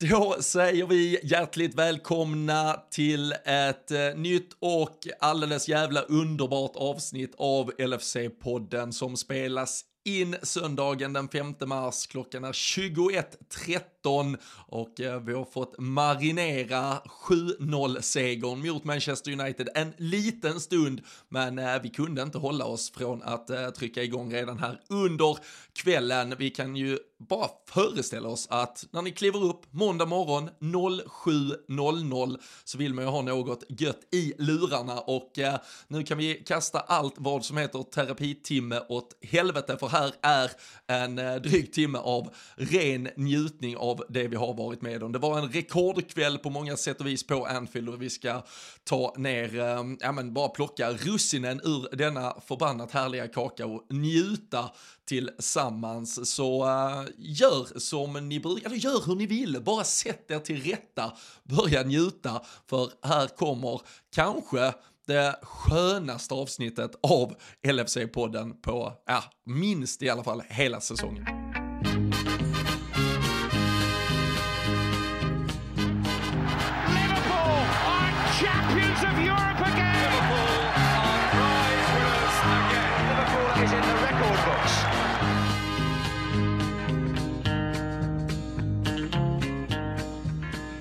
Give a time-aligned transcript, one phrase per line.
[0.00, 7.70] Då säger vi hjärtligt välkomna till ett eh, nytt och alldeles jävla underbart avsnitt av
[7.78, 12.06] LFC-podden som spelas in söndagen den 5 mars.
[12.06, 13.80] Klockan är 21.30.
[14.06, 14.36] 21.13
[14.68, 16.98] och eh, vi har fått marinera
[17.28, 23.22] 7-0-segern mot Manchester United en liten stund, men eh, vi kunde inte hålla oss från
[23.22, 25.38] att eh, trycka igång redan här under
[25.72, 26.34] kvällen.
[26.38, 32.78] Vi kan ju bara föreställa oss att när ni kliver upp måndag morgon 07.00 så
[32.78, 37.14] vill man ju ha något gött i lurarna och eh, nu kan vi kasta allt
[37.16, 40.50] vad som heter terapitimme åt helvete för här är
[40.86, 45.12] en eh, dryg timme av ren njutning av det vi har varit med om.
[45.12, 48.42] Det var en rekordkväll på många sätt och vis på Anfield och vi ska
[48.84, 54.70] ta ner, eh, ja men bara plocka russinen ur denna förbannat härliga kaka och njuta
[55.08, 56.34] tillsammans.
[56.34, 60.62] Så eh, gör som ni brukar, eller gör hur ni vill, bara sätt er till
[60.62, 63.80] rätta, börja njuta, för här kommer
[64.14, 64.72] kanske
[65.06, 67.34] det skönaste avsnittet av
[67.66, 71.45] LFC-podden på, ja, minst i alla fall hela säsongen.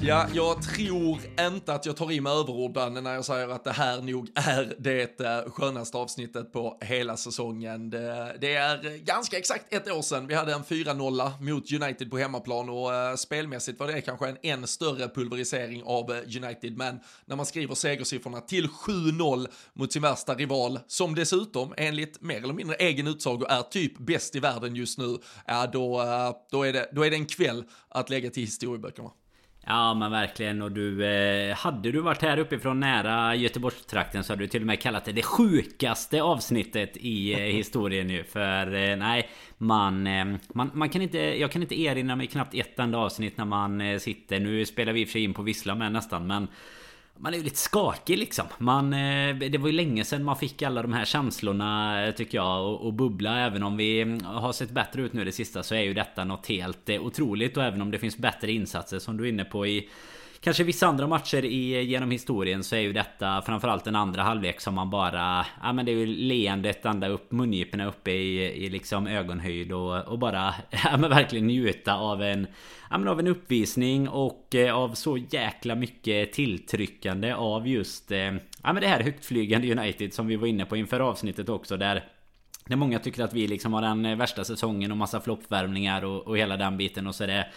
[0.08, 3.72] Ja, jag tror inte att jag tar i med överorden när jag säger att det
[3.72, 7.90] här nog är det eh, skönaste avsnittet på hela säsongen.
[7.90, 12.18] Det, det är ganska exakt ett år sedan vi hade en 4-0 mot United på
[12.18, 16.78] hemmaplan och uh, spelmässigt var det kanske en än större pulverisering av eh, United.
[16.78, 22.44] Men när man skriver segersiffrorna till 7-0 mot sin värsta rival, som dessutom enligt mer
[22.44, 26.64] eller mindre egen utsago är typ bäst i världen just nu, ja då, uh, då,
[26.64, 29.10] är det, då är det en kväll att lägga till historieböckerna.
[29.68, 30.62] Ja men verkligen.
[30.62, 34.68] Och du eh, Hade du varit här uppifrån nära Göteborgstrakten så hade du till och
[34.68, 38.24] med kallat det det sjukaste avsnittet i eh, historien ju.
[38.24, 42.56] För eh, nej man, eh, man, man kan inte Jag kan inte erinra mig knappt
[42.56, 44.40] ett enda avsnitt när man eh, sitter.
[44.40, 46.48] Nu spelar vi i och för sig in på Vissla med nästan men
[47.18, 48.46] man är ju lite skakig liksom.
[48.58, 52.38] Man, eh, det var ju länge sedan man fick alla de här känslorna eh, tycker
[52.38, 53.40] jag och, och bubbla.
[53.40, 56.24] Även om vi mm, har sett bättre ut nu det sista så är ju detta
[56.24, 57.58] något helt eh, otroligt.
[57.58, 59.90] Och även om det finns bättre insatser som du är inne på i
[60.46, 64.62] Kanske vissa andra matcher i, genom historien så är ju detta framförallt den andra halvlek
[64.62, 65.46] som man bara...
[65.64, 70.08] Ja men det är ju leendet ända upp mungiporna uppe i, i liksom ögonhöjd och,
[70.08, 70.54] och bara...
[70.84, 72.48] Ja men verkligen njuta av en...
[72.90, 78.12] Ja men av en uppvisning och eh, av så jäkla mycket tilltryckande av just...
[78.12, 78.34] Eh,
[78.64, 82.04] ja men det här högtflygande United som vi var inne på inför avsnittet också där...
[82.70, 86.38] Där många tycker att vi liksom har den värsta säsongen och massa floppvärmningar och, och
[86.38, 87.48] hela den biten och så är det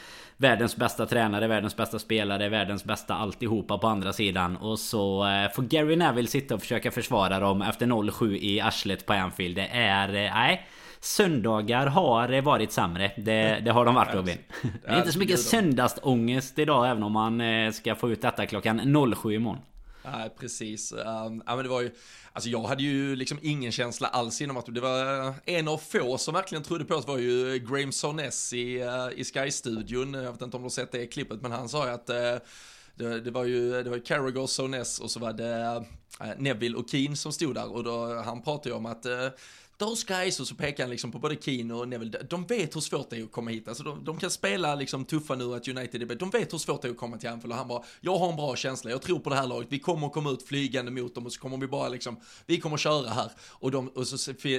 [0.41, 4.56] Världens bästa tränare, världens bästa spelare, världens bästa alltihopa på andra sidan.
[4.56, 9.06] Och så eh, får Gary Neville sitta och försöka försvara dem efter 0-7 i arslet
[9.06, 9.56] på Anfield.
[9.56, 10.08] Det är...
[10.08, 10.66] Eh, nej.
[11.00, 13.12] Söndagar har varit sämre.
[13.16, 14.38] Det, det har de varit Robin.
[14.84, 18.46] Det är inte så mycket söndagsångest idag även om man eh, ska få ut detta
[18.46, 19.58] klockan 07 imorgon.
[20.04, 20.92] Nej, precis.
[20.92, 21.90] Um, ja, men det var ju,
[22.38, 26.19] alltså jag hade ju liksom ingen känsla alls inom att det var en av få
[26.19, 30.15] som verkligen trodde på oss var ju Graham Soness i, eh, i Sky-studion.
[30.15, 32.37] Jag vet inte om du har sett det klippet, men han sa ju att eh,
[32.94, 35.84] det, det, var ju, det var Carragher, Soness och så var det
[36.21, 39.06] eh, Neville och Keane som stod där och då, han pratade ju om att
[39.78, 42.81] those guys, och så pekar han liksom på både Keane och Neville, de vet hur
[42.81, 43.69] svårt det är att komma hit.
[43.69, 46.83] Alltså de, de kan spela liksom tuffa nu att United är de vet hur svårt
[46.83, 49.03] det är att komma till Anfield och han bara, jag har en bra känsla, jag
[49.03, 51.41] tror på det här laget, vi kommer att komma ut flygande mot dem och så
[51.41, 53.31] kommer vi bara liksom, vi kommer att köra här.
[53.49, 54.19] Och, de, och så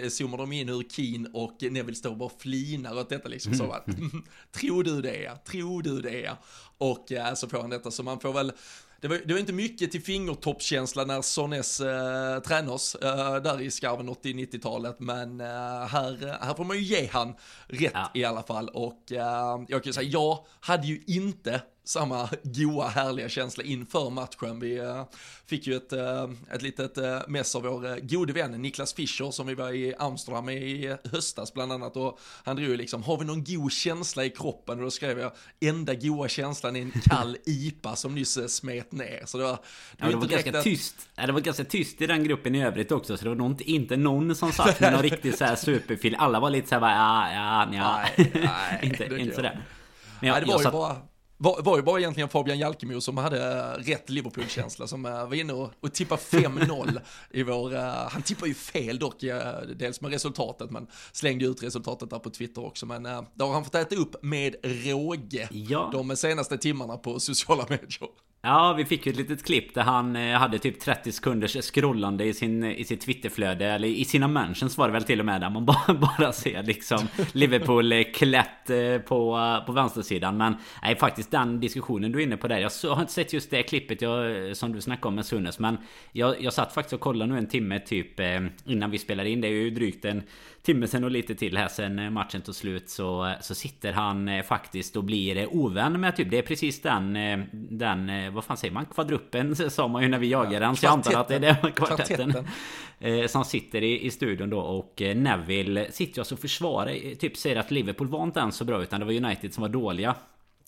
[0.10, 3.54] zoomar de in hur Keane och Neville står och bara flinar åt detta liksom.
[3.54, 3.84] Så bara,
[4.52, 6.38] tror du det tror du det.
[6.78, 8.52] Och ja, så får han detta, så man får väl
[9.02, 13.72] det var, det var inte mycket till fingertoppskänsla när Sonnes eh, tränas eh, där i
[13.72, 15.48] skarven 80-90-talet, men eh,
[15.88, 17.36] här, här får man ju ge han
[17.68, 18.12] rätt ja.
[18.14, 18.70] i alla fall.
[18.70, 24.10] Och eh, jag kan ju säga, jag hade ju inte samma goa härliga känsla inför
[24.10, 24.60] matchen.
[24.60, 25.04] Vi äh,
[25.46, 29.32] fick ju ett, äh, ett litet äh, mess av vår äh, gode vän Niklas Fischer
[29.32, 33.04] som vi var i Amsterdam med i höstas bland annat och han drog ju liksom,
[33.04, 34.78] har vi någon god känsla i kroppen?
[34.78, 35.32] Och då skrev jag,
[35.62, 39.24] enda goa känslan är en kall IPA som nyss smet ner.
[39.26, 39.58] Så det var, det
[39.98, 40.64] ja, var, det var ganska att...
[40.64, 40.96] tyst.
[41.16, 43.52] Ja, det var ganska tyst i den gruppen i övrigt också så det var nog
[43.52, 46.16] inte, inte någon som satt med någon riktig så här superfil.
[46.16, 48.02] Alla var lite så här bara, ja, ja, ja.
[48.18, 49.66] Nej, nej, inte, inte sådär.
[50.20, 50.74] Men jag, nej, det var ju satt...
[50.74, 50.96] bara
[51.42, 55.72] var, var ju bara egentligen Fabian Jalkemo som hade rätt Liverpool-känsla som var inne och,
[55.80, 57.02] och tippade 5-0
[57.32, 57.72] i vår,
[58.10, 59.16] han tippar ju fel dock,
[59.76, 63.64] dels med resultatet men slängde ut resultatet där på Twitter också men det har han
[63.64, 65.90] fått äta upp med råge ja.
[65.94, 68.10] de senaste timmarna på sociala medier.
[68.42, 72.26] Ja, vi fick ju ett litet klipp där han eh, hade typ 30 sekunders scrollande
[72.26, 75.26] i, sin, eh, i sitt Twitterflöde Eller i sina mentions var det väl till och
[75.26, 78.48] med där man bara, bara ser liksom Liverpool eh, klätt
[79.06, 80.38] på, på vänstersidan.
[80.38, 83.52] Men nej, faktiskt den diskussionen du är inne på där Jag har inte sett just
[83.52, 85.78] det klippet jag, som du snackade om med Sunes Men
[86.12, 88.20] jag, jag satt faktiskt och kollade nu en timme typ
[88.66, 89.42] innan vi spelade in.
[89.42, 90.24] Det är ju drygt en
[90.62, 94.96] timme sen och lite till här sen matchen tog slut så, så sitter han faktiskt
[94.96, 97.14] och blir ovän med typ Det är precis den,
[97.52, 98.86] den vad fan säger man?
[98.86, 100.76] Kvadruppen sa man ju när vi jagade den.
[100.76, 102.32] Så jag antar att det är det kvartetten.
[102.32, 102.48] kvartetten.
[103.00, 106.90] Eh, som sitter i, i studion då och eh, Neville sitter ju alltså och försvarar.
[106.90, 109.62] Eh, typ säger att Liverpool var inte ens så bra utan det var United som
[109.62, 110.16] var dåliga.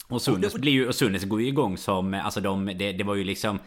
[0.08, 3.16] Och Sunes, blir ju, och Sunes går ju igång som, alltså de, det, det var
[3.16, 3.60] ju liksom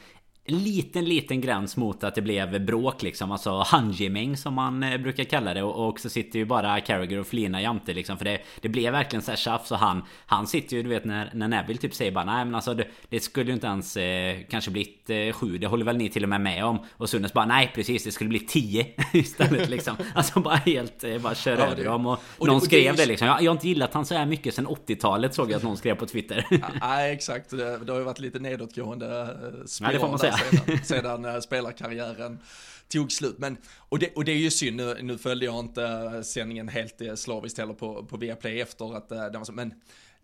[0.47, 3.33] liten, liten gräns mot att det blev bråk liksom.
[3.33, 5.63] Alltså handgemäng som man eh, brukar kalla det.
[5.63, 8.19] Och, och så sitter ju bara Carragher och Flina jämte liksom.
[8.19, 9.71] För det, det blev verkligen så här tjafs.
[9.73, 12.55] Och han, han sitter ju, du vet när, när Neville typ säger bara nej men
[12.55, 15.59] alltså det, det skulle ju inte ens eh, kanske blivit eh, sju.
[15.59, 16.79] Det håller väl ni till och med med om.
[16.93, 19.97] Och Sunes bara nej precis det skulle bli tio istället liksom.
[20.15, 22.07] Alltså bara helt, eh, bara kör ja, över dem.
[22.07, 23.29] Och, och någon det, skrev det, det liksom.
[23.29, 25.77] Jag, jag har inte gillat han så här mycket sen 80-talet såg jag att någon
[25.77, 26.47] skrev på Twitter.
[26.81, 29.37] Nej exakt, det, det har ju varit lite nedåtgående
[29.67, 29.93] spiral.
[29.93, 32.39] Ja, det får man säga sedan, sedan eh, spelarkarriären
[32.89, 33.39] tog slut.
[33.39, 36.69] Men, och, det, och det är ju synd, nu, nu följde jag inte eh, sändningen
[36.69, 39.75] helt eh, slaviskt heller på, på Viaplay efter att det var så, men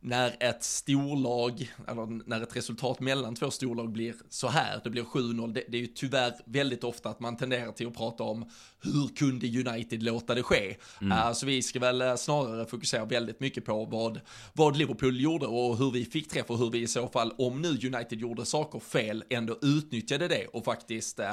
[0.02, 5.02] när ett storlag, eller när ett resultat mellan två storlag blir så här, det blir
[5.02, 8.50] 7-0, det, det, är ju tyvärr väldigt ofta att man tenderar till att prata om
[8.80, 10.76] hur kunde United låta det ske?
[11.00, 11.18] Mm.
[11.18, 14.20] Uh, så vi ska väl uh, snarare fokusera väldigt mycket på vad,
[14.52, 17.62] vad Liverpool gjorde och hur vi fick träff och hur vi i så fall, om
[17.62, 21.26] nu United gjorde saker fel, ändå utnyttjade det och faktiskt, uh,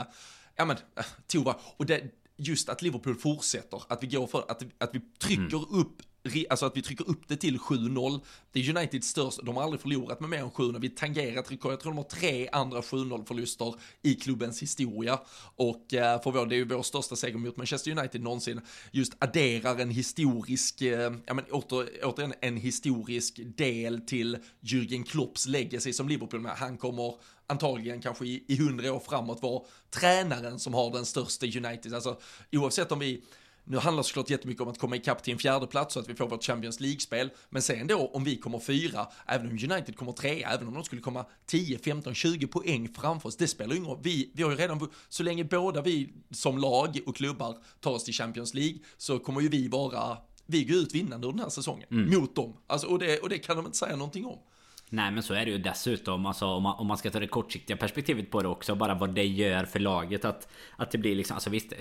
[0.55, 2.01] ja men, uh, Tova, och det,
[2.37, 5.79] just att Liverpool fortsätter, att vi går för, att, att vi trycker mm.
[5.79, 6.01] upp
[6.49, 8.21] alltså att vi trycker upp det till 7-0.
[8.51, 10.79] Det är Uniteds största, de har aldrig förlorat med mer än 7-0.
[10.79, 15.19] Vi tangerat rekord, jag tror de har tre andra 7-0 förluster i klubbens historia.
[15.55, 18.61] Och eh, för vår, det är ju vår största seger mot Manchester United någonsin.
[18.91, 25.47] Just adderar en historisk, eh, ja men åter, återigen en historisk del till Jürgen Klopps
[25.47, 26.51] legacy som Liverpool med.
[26.51, 27.13] Han kommer
[27.47, 31.93] antagligen kanske i hundra år framåt vara tränaren som har den största United.
[31.93, 32.19] Alltså
[32.51, 33.23] oavsett om vi
[33.69, 36.09] nu handlar det såklart jättemycket om att komma ikapp till en fjärde plats så att
[36.09, 37.29] vi får vårt Champions League-spel.
[37.49, 40.83] Men sen då om vi kommer fyra, även om United kommer trea, även om de
[40.83, 43.99] skulle komma 10, 15, 20 poäng framför oss, det spelar ingen roll.
[44.01, 48.03] Vi, vi har ju redan, så länge båda vi som lag och klubbar tar oss
[48.03, 51.49] till Champions League så kommer ju vi vara, vi går ut vinnande under den här
[51.49, 51.87] säsongen.
[51.91, 52.19] Mm.
[52.19, 52.53] Mot dem.
[52.67, 54.39] Alltså, och, det, och det kan de inte säga någonting om.
[54.89, 56.25] Nej men så är det ju dessutom.
[56.25, 59.09] Alltså, om, man, om man ska ta det kortsiktiga perspektivet på det också Bara vad
[59.09, 61.73] det gör för laget att, att det blir liksom Alltså visst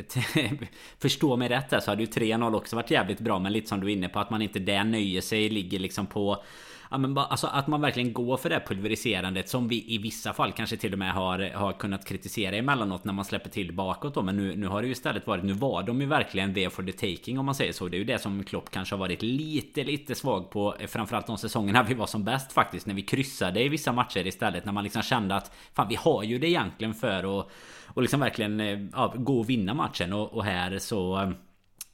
[0.98, 3.80] Förstå mig rätt här så hade ju 3-0 också varit jävligt bra Men lite som
[3.80, 6.42] du är inne på att man inte där nöjer sig Ligger liksom på
[6.90, 10.32] ja, men bara, alltså att man verkligen går för det pulveriserandet som vi i vissa
[10.32, 14.14] fall kanske till och med har, har kunnat kritisera emellanåt när man släpper till bakåt
[14.14, 14.22] då.
[14.22, 16.82] Men nu, nu har det ju istället varit, nu var de ju verkligen there for
[16.82, 17.88] the taking om man säger så.
[17.88, 20.76] Det är ju det som Klopp kanske har varit lite, lite svag på.
[20.78, 22.86] Eh, framförallt de säsongerna vi var som bäst faktiskt.
[22.86, 24.64] När vi kryssade i vissa matcher istället.
[24.64, 27.50] När man liksom kände att fan vi har ju det egentligen för att
[27.96, 30.12] och liksom verkligen eh, ja, gå och vinna matchen.
[30.12, 31.30] Och, och här så eh,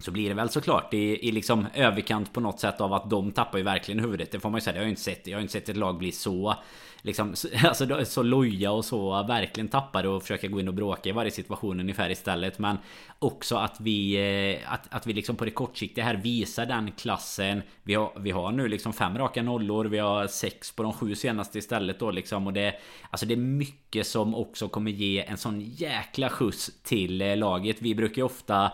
[0.02, 3.32] så blir det väl såklart i, i liksom överkant på något sätt av att de
[3.32, 4.30] tappar ju verkligen huvudet.
[4.30, 4.76] Det får man ju säga.
[4.76, 6.54] Jag har ju inte sett, jag har inte sett ett lag bli så
[7.02, 7.34] liksom,
[7.64, 11.30] alltså, så loja och så verkligen tappade och försöka gå in och bråka i varje
[11.30, 12.58] situation ungefär istället.
[12.58, 12.78] Men
[13.18, 14.14] också att vi,
[14.62, 17.62] eh, att, att vi liksom på det kortsiktiga här visar den klassen.
[17.82, 19.84] Vi har, vi har nu liksom fem raka nollor.
[19.84, 22.46] Vi har sex på de sju senaste istället då liksom.
[22.46, 22.74] Och det,
[23.10, 27.76] alltså det är mycket som också kommer ge en sån jäkla skjuts till eh, laget.
[27.82, 28.72] Vi brukar ju ofta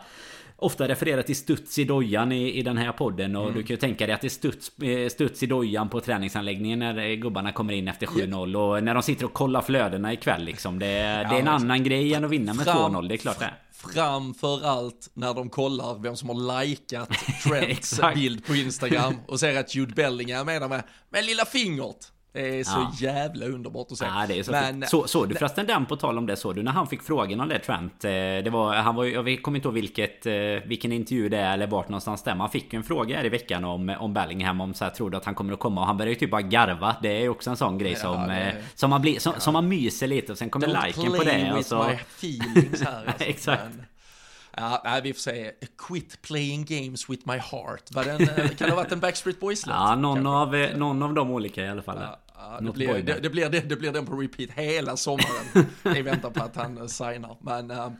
[0.59, 3.37] ofta refererar till studs i dojan i, i den här podden.
[3.37, 3.55] Och mm.
[3.55, 6.79] du kan ju tänka dig att det är studs, eh, studs i dojan på träningsanläggningen
[6.79, 8.57] när eh, gubbarna kommer in efter 7-0.
[8.57, 10.79] Och när de sitter och kollar flödena ikväll liksom.
[10.79, 10.93] Det, det
[11.37, 13.55] är en annan grej än att vinna med 2-0, det är klart det.
[13.73, 17.11] Framförallt när de kollar vem som har likat
[17.45, 22.13] Trents bild på Instagram och ser att Jude Bellingham är med, med lilla fingret.
[22.39, 23.09] Det är så ja.
[23.09, 24.05] jävla underbart att se.
[24.05, 26.37] Ja, det är så men, så, såg du förresten den på tal om det?
[26.37, 28.05] Såg du när han fick frågan om det Trent?
[28.05, 30.33] Eh, det var, han var, jag kommer inte ihåg vilket, eh,
[30.67, 33.29] vilken intervju det är eller vart någonstans det Han fick ju en fråga här i
[33.29, 35.81] veckan om, om Bellingham om så här, tror du att han kommer att komma?
[35.81, 36.97] Och han börjar ju typ bara garva.
[37.03, 39.53] Det är ju också en sån grej som, det, eh, som, man blir, som, som,
[39.53, 41.53] man myser lite och sen kommer Don't liken på det.
[41.53, 41.85] Och så...
[41.85, 43.05] my feelings här.
[43.07, 43.63] Alltså, Exakt.
[43.63, 43.85] Men...
[44.57, 45.53] Ja, nej, vi får se.
[45.79, 47.83] Quit playing games with my heart.
[47.91, 49.77] Var den, kan det ha varit en Backstreet Boys-låt?
[49.77, 51.99] Ja, någon av, någon av de olika i alla fall.
[52.01, 52.19] Ja.
[52.41, 55.67] Ja, det, blir, det, det, blir, det, det blir den på repeat hela sommaren
[55.97, 57.37] i väntan på att han uh, signar.
[57.41, 57.91] Men, uh,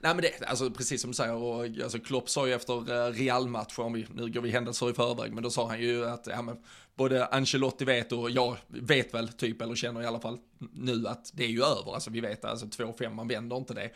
[0.00, 3.12] nej men det, alltså precis som du säger, och, alltså Klopp sa ju efter uh,
[3.12, 6.56] Real-matchen, nu går vi händelser i förväg, men då sa han ju att ja, men,
[6.94, 10.38] både Ancelotti vet och jag vet väl typ, eller känner i alla fall
[10.72, 13.90] nu att det är ju över, alltså vi vet alltså 2-5, man vänder inte det.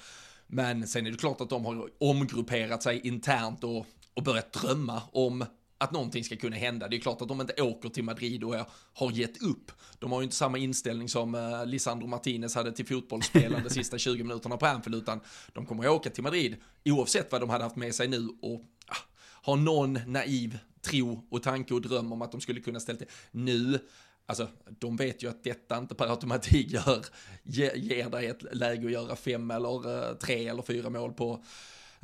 [0.47, 5.03] Men sen är det klart att de har omgrupperat sig internt och, och börjat drömma
[5.13, 5.45] om
[5.79, 6.89] att någonting ska kunna hända.
[6.89, 8.55] Det är klart att de inte åker till Madrid och
[8.93, 9.73] har gett upp.
[9.99, 13.99] De har ju inte samma inställning som uh, Lisandro Martinez hade till fotbollsspelande de sista
[13.99, 15.21] 20 minuterna på Anfield, utan
[15.53, 18.61] de kommer att åka till Madrid oavsett vad de hade haft med sig nu och
[18.61, 18.97] uh,
[19.43, 23.09] ha någon naiv tro och tanke och dröm om att de skulle kunna ställa till.
[23.31, 23.79] Nu,
[24.27, 27.05] alltså de vet ju att detta inte per automatik gör,
[27.43, 31.45] ge, ger dig ett läge att göra fem eller eh, tre eller fyra mål på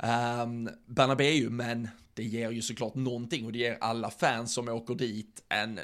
[0.03, 4.95] um, Bernabéu, men det ger ju såklart någonting och det ger alla fans som åker
[4.95, 5.79] dit en,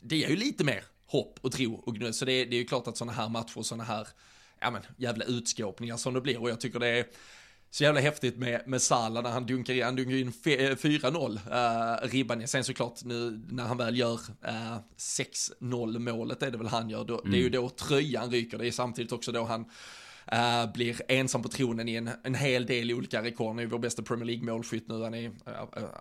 [0.00, 2.14] det ger ju lite mer hopp och tro och gnöd.
[2.14, 4.08] Så det, det är ju klart att sådana här matcher, sådana här,
[4.60, 7.06] ja men jävla utskåpningar som det blir och jag tycker det är
[7.70, 12.48] så jävla häftigt med, med Salah när han dunkar han dunkar in 4-0 uh, ribban.
[12.48, 17.04] Sen såklart nu när han väl gör uh, 6-0 målet är det väl han gör,
[17.04, 17.30] då, mm.
[17.30, 19.70] det är ju då tröjan ryker, det är samtidigt också då han
[20.32, 23.46] Uh, blir ensam på tronen i en, en hel del olika rekord.
[23.46, 25.02] Han är vår bästa Premier League-målskytt nu.
[25.02, 25.32] Han är uh,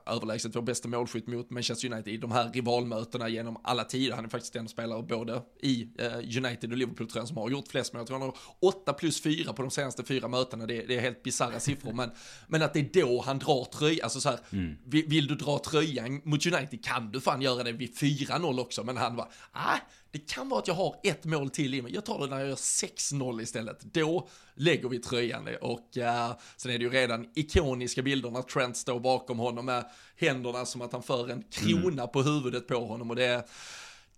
[0.06, 4.16] överlägset vår bästa målskytt mot Manchester United i de här rivalmötena genom alla tider.
[4.16, 7.50] Han är faktiskt den spelare både i uh, United och Liverpool tror jag som har
[7.50, 8.00] gjort flest mål.
[8.00, 10.66] Jag tror han har 8 plus 4 på de senaste fyra mötena.
[10.66, 11.94] Det, det är helt bisarra siffror.
[11.94, 12.12] Men,
[12.48, 14.00] men att det är då han drar tröjan.
[14.04, 14.76] Alltså så här, mm.
[14.86, 18.84] vill, vill, du dra tröjan mot United kan du fan göra det vid 4-0 också.
[18.84, 19.78] Men han var, ah,
[20.14, 21.94] det kan vara att jag har ett mål till i mig.
[21.94, 23.80] Jag tar det när jag gör 6-0 istället.
[23.82, 28.78] Då lägger vi tröjan och uh, sen är det ju redan ikoniska bilder när Trent
[28.78, 32.12] står bakom honom med händerna som att han för en krona mm.
[32.14, 33.44] på huvudet på honom och det är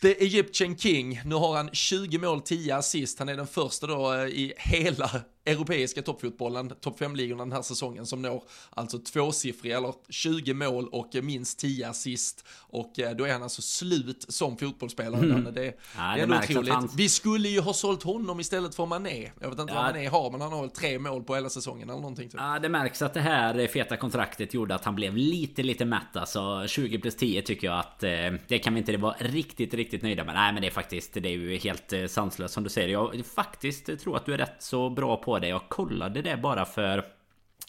[0.02, 4.14] The Egyptian King, nu har han 20 mål, 10 assist, han är den första då
[4.14, 5.12] eh, i hela
[5.46, 11.16] europeiska toppfotbollen, topp 5-ligorna den här säsongen som når alltså tvåsiffriga eller 20 mål och
[11.24, 15.22] minst 10 assist och eh, då är han alltså slut som fotbollsspelare.
[15.22, 15.54] Mm.
[15.54, 16.74] Det, ja, det är ändå otroligt.
[16.74, 16.90] Han...
[16.98, 19.32] Vi skulle ju ha sålt honom istället för Mané.
[19.42, 19.82] Jag vet inte ja.
[19.82, 22.30] vad Mané har men han har väl tre mål på hela säsongen eller någonting.
[22.30, 22.40] Typ.
[22.40, 26.16] Ja det märks att det här feta kontraktet gjorde att han blev lite lite mätt
[26.16, 26.68] alltså.
[26.68, 28.12] 20 plus 10 tycker jag att eh,
[28.48, 30.36] det kan vi inte vara riktigt riktigt nöjda med.
[30.36, 32.90] Nej men det är faktiskt det är ju helt eh, sanslöst som du säger.
[32.90, 35.48] Jag faktiskt tror att du är rätt så bra på det.
[35.48, 37.06] Jag kollade det bara för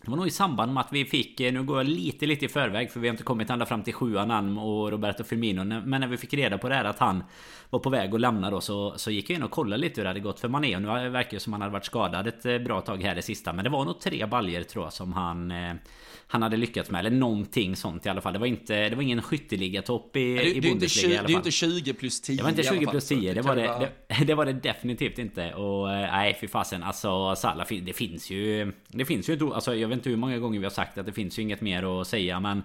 [0.06, 2.48] det var nog i samband med att vi fick, nu går jag lite lite i
[2.48, 6.00] förväg för vi har inte kommit ända fram till sjuan än och Roberto Firmino Men
[6.00, 7.24] när vi fick reda på det här att han
[7.70, 10.04] var på väg att lämna då så, så gick jag in och kollade lite hur
[10.04, 12.46] det hade gått för Mané och nu verkar det som han hade varit skadad ett
[12.46, 15.12] eh, bra tag här det sista Men det var nog tre baljer tror jag som
[15.12, 15.74] han eh,
[16.28, 16.98] han hade lyckats med.
[16.98, 18.32] Eller någonting sånt i alla fall.
[18.32, 21.26] Det var, inte, det var ingen skytteligatopp i, det, i Bundesliga i alla fall.
[21.26, 23.34] Det är inte 20 plus 10 Det var inte 20 plus 10.
[23.34, 25.54] Det var det, det, det, var det definitivt inte.
[25.54, 26.82] Och eh, nej, fy fasen.
[26.82, 28.72] Alltså Salah, det finns ju...
[28.88, 31.12] Det finns ju alltså, Jag vet inte hur många gånger vi har sagt att det
[31.12, 32.40] finns ju inget mer att säga.
[32.40, 32.62] Men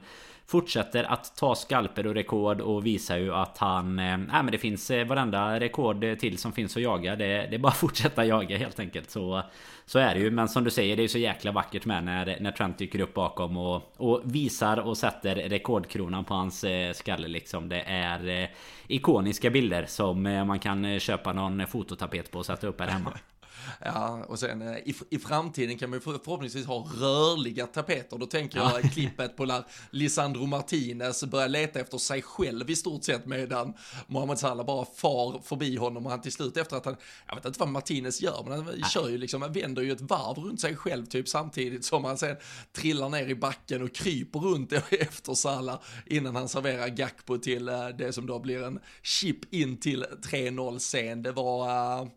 [0.52, 4.00] Fortsätter att ta skalper och rekord och visar ju att han...
[4.00, 7.16] Eh, nej men det finns eh, varenda rekord till som finns att jaga.
[7.16, 9.10] Det, det är bara att fortsätta jaga helt enkelt.
[9.10, 9.44] Så,
[9.86, 10.32] så är det ju.
[10.32, 13.00] Men som du säger, det är ju så jäkla vackert med när, när Trent dyker
[13.00, 17.70] upp bakom och, och visar och sätter rekordkronan på hans eh, skalle liksom.
[17.70, 18.50] Det är eh,
[18.88, 22.88] ikoniska bilder som eh, man kan eh, köpa någon fototapet på och sätta upp här
[22.88, 23.14] hemma.
[23.80, 28.18] Ja, och sen eh, i, i framtiden kan man ju förhoppningsvis ha rörliga tapeter.
[28.18, 28.90] Då tänker jag ja.
[28.90, 33.74] klippet på när Lisandro Martinez börjar leta efter sig själv i stort sett medan
[34.08, 36.96] Mohamed Salah bara far förbi honom och han till slut efter att han,
[37.28, 38.84] jag vet inte vad Martinez gör, men han Nej.
[38.90, 42.18] kör ju liksom, han vänder ju ett varv runt sig själv typ samtidigt som han
[42.18, 42.36] sen
[42.74, 47.88] trillar ner i backen och kryper runt efter Salah innan han serverar Gakpo till eh,
[47.88, 51.24] det som då blir en chip in till 3-0 sen.
[51.24, 52.10] Det var uh,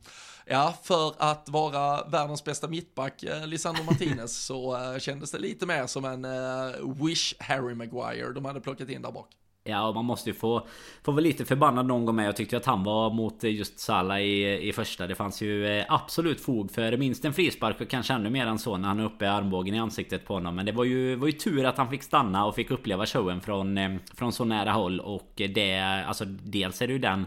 [0.46, 5.66] Ja, för att vara världens bästa mittback, eh, Lisandro Martinez, så eh, kändes det lite
[5.66, 9.28] mer som en eh, Wish Harry Maguire de hade plockat in där bak.
[9.66, 10.66] Ja, och man måste ju få,
[11.02, 12.26] få vara lite förbannad någon gång med.
[12.26, 15.06] Jag tyckte att han var mot just Salah i, i första.
[15.06, 18.76] Det fanns ju absolut fog för minst en frispark och kanske ännu mer än så
[18.76, 20.54] när han är uppe i armbågen i ansiktet på honom.
[20.54, 23.40] Men det var ju, var ju tur att han fick stanna och fick uppleva showen
[23.40, 23.78] från,
[24.14, 25.00] från så nära håll.
[25.00, 27.26] Och det, alltså dels är det ju den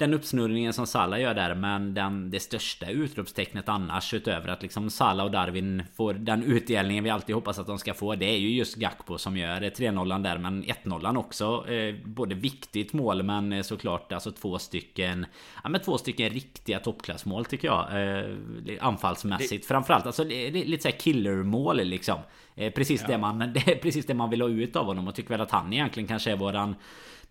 [0.00, 4.90] den uppsnurrningen som Salah gör där Men den, det största utropstecknet annars utöver att liksom
[4.90, 8.38] Salah och Darwin får den utdelningen vi alltid hoppas att de ska få Det är
[8.38, 11.70] ju just Gakpo som gör 3-0 där men 1-0 också.
[11.70, 15.26] Eh, Både viktigt mål men eh, såklart alltså två stycken
[15.62, 18.36] Ja men två stycken riktiga toppklassmål tycker jag eh,
[18.80, 19.62] Anfallsmässigt.
[19.62, 19.68] Det...
[19.68, 22.18] Framförallt alltså lite såhär killermål liksom.
[22.54, 23.08] Eh, Precis, ja.
[23.08, 25.40] det man, det är precis det man vill ha ut av honom och tycker väl
[25.40, 26.74] att han egentligen kanske är våran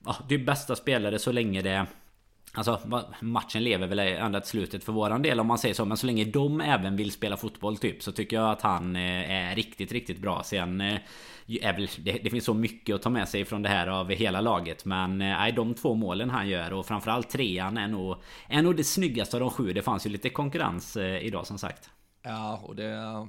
[0.06, 1.86] Ja, det är bästa spelare så länge det
[2.53, 2.79] Alltså
[3.22, 5.86] matchen lever väl ända till slutet för våran del om man säger så.
[5.86, 9.32] Men så länge de även vill spela fotboll typ Så tycker jag att han eh,
[9.32, 10.44] är riktigt riktigt bra.
[10.44, 11.00] Sen eh,
[11.48, 14.10] är väl, det, det, finns så mycket att ta med sig från det här av
[14.10, 18.15] hela laget Men eh, nej de två målen han gör och framförallt trean är nog
[18.48, 19.74] Är nog det snyggaste av de sju.
[19.74, 21.89] Det fanns ju lite konkurrens idag som sagt.
[22.24, 23.27] Ja och det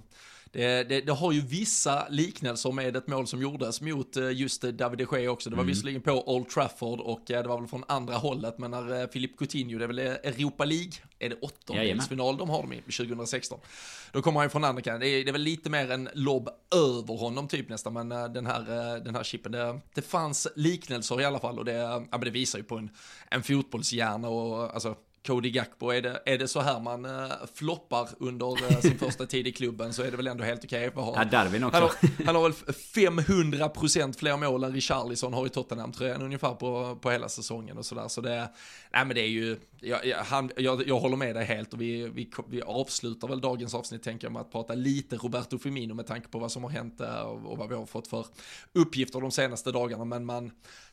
[0.53, 4.65] det, det, det, har ju vissa liknelser med ett mål som gjordes mot eh, just
[4.65, 5.51] eh, David de Gea också.
[5.51, 5.75] Det var mm.
[5.75, 9.39] visserligen på Old Trafford och eh, det var väl från andra hållet, men när Filip
[9.39, 13.59] Coutinho, det är väl Europa League, är det åttondelsfinal de har dem i 2016.
[14.13, 15.01] Då kommer han ju från andra kanten.
[15.01, 18.47] Det, är, det är väl lite mer en lobb över honom typ nästan, men den
[18.47, 22.21] här, den här chippen, det, det fanns liknelser i alla fall och det, ja, men
[22.21, 22.91] det visar ju på en,
[23.31, 28.09] en fotbollshjärna och alltså Cody Gakpo, är det, är det så här man uh, floppar
[28.19, 31.05] under uh, sin första tid i klubben så är det väl ändå helt okej okay
[31.17, 31.81] Ja, Darwin också.
[31.81, 36.99] Han har, han har väl 500% fler mål än Richarlison har i Tottenham-tröjan ungefär på,
[37.03, 38.09] på hela säsongen och sådär.
[38.09, 38.51] Så det,
[38.93, 41.81] nej men det är ju, jag, jag, han, jag, jag håller med dig helt och
[41.81, 45.95] vi, vi, vi avslutar väl dagens avsnitt tänker jag med att prata lite Roberto Firmino
[45.95, 48.27] med tanke på vad som har hänt och, och vad vi har fått för
[48.73, 50.05] uppgifter de senaste dagarna.
[50.05, 50.51] Men man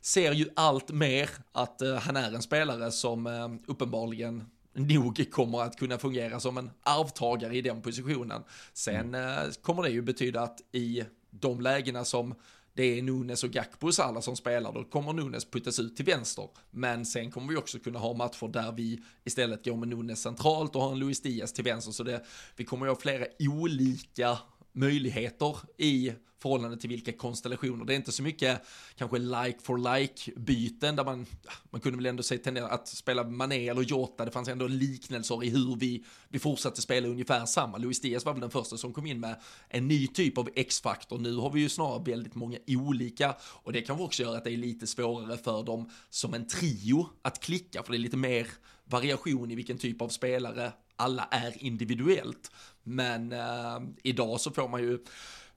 [0.08, 5.62] ser ju allt mer att uh, han är en spelare som uh, uppenbarligen nog kommer
[5.62, 8.44] att kunna fungera som en arvtagare i den positionen.
[8.74, 9.52] Sen mm.
[9.62, 12.36] kommer det ju betyda att i de lägena som
[12.74, 16.48] det är Nunes och Gakpo Salah som spelar, då kommer Nunes puttas ut till vänster.
[16.72, 20.76] Men sen kommer vi också kunna ha matcher där vi istället går med Nunes centralt
[20.76, 21.92] och har en Luis Diaz till vänster.
[21.92, 24.38] Så det, vi kommer ju ha flera olika
[24.78, 27.86] möjligheter i förhållande till vilka konstellationer.
[27.86, 28.62] Det är inte så mycket
[28.96, 31.26] kanske like for like byten där man,
[31.70, 35.44] man kunde väl ändå se tendera att spela Mané eller Jota, det fanns ändå liknelser
[35.44, 37.78] i hur vi, vi fortsatte spela ungefär samma.
[37.78, 41.18] Luis Diaz var väl den första som kom in med en ny typ av X-faktor.
[41.18, 44.52] Nu har vi ju snarare väldigt många olika och det kan också göra att det
[44.52, 48.48] är lite svårare för dem som en trio att klicka, för det är lite mer
[48.86, 52.52] variation i vilken typ av spelare alla är individuellt.
[52.84, 55.00] Men eh, idag så får man ju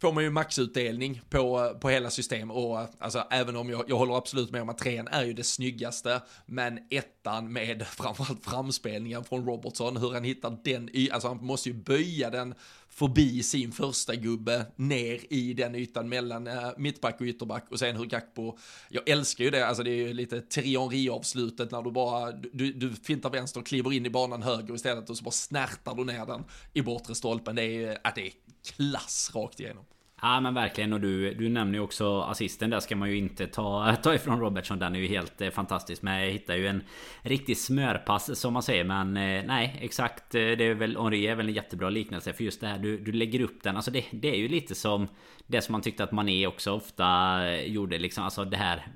[0.01, 4.17] får man ju maxutdelning på, på hela system och alltså även om jag, jag håller
[4.17, 9.47] absolut med om att trean är ju det snyggaste, men ettan med framförallt framspelningen från
[9.47, 12.55] Robertson, hur han hittar den, alltså han måste ju böja den
[12.91, 17.97] förbi sin första gubbe ner i den ytan mellan eh, mittback och ytterback och sen
[17.97, 22.33] hur Gakpo, jag älskar ju det, alltså det är ju lite Trianri-avslutet när du bara,
[22.33, 25.95] du, du fintar vänster och kliver in i banan höger istället och så bara snärtar
[25.95, 28.33] du ner den i bortre stolpen, det är, ju, att det är
[28.65, 29.85] klass rakt igenom.
[30.23, 30.93] Ja men verkligen.
[30.93, 34.41] Och du, du nämner ju också assisten där ska man ju inte ta, ta ifrån
[34.41, 34.79] Robertson.
[34.79, 36.03] Den är ju helt eh, fantastisk.
[36.03, 36.83] Men jag hittar ju en
[37.23, 38.85] riktig smörpass som man säger.
[38.85, 40.35] Men eh, nej exakt.
[40.35, 42.79] Eh, det är väl Henri är väl en jättebra liknelse För just det här.
[42.79, 43.77] Du, du lägger upp den.
[43.77, 45.09] Alltså det, det är ju lite som
[45.47, 48.25] Det som man tyckte att Mané också ofta eh, gjorde liksom.
[48.25, 48.87] Alltså det här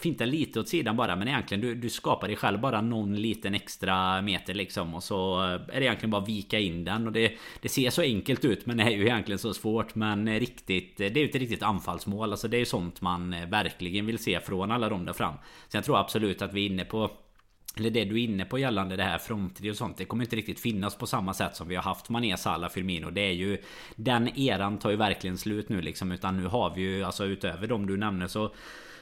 [0.00, 3.54] finta lite åt sidan bara men egentligen du, du skapar dig själv bara någon liten
[3.54, 7.06] extra meter liksom och så är det egentligen bara vika in den.
[7.06, 9.94] Och det, det ser så enkelt ut men det är ju egentligen så svårt.
[9.94, 12.30] Men riktigt Det är ju ett riktigt anfallsmål.
[12.30, 15.34] Alltså det är ju sånt man eh, verkligen vill se från alla de där fram.
[15.68, 17.10] Så jag tror absolut att vi är inne på
[17.76, 20.36] eller det du är inne på gällande det här fronttrio och sånt Det kommer inte
[20.36, 23.10] riktigt finnas på samma sätt som vi har haft Mané, Salah, Firmino.
[23.10, 23.58] Det är ju
[23.96, 27.66] Den eran tar ju verkligen slut nu liksom Utan nu har vi ju alltså utöver
[27.66, 28.52] de du nämner så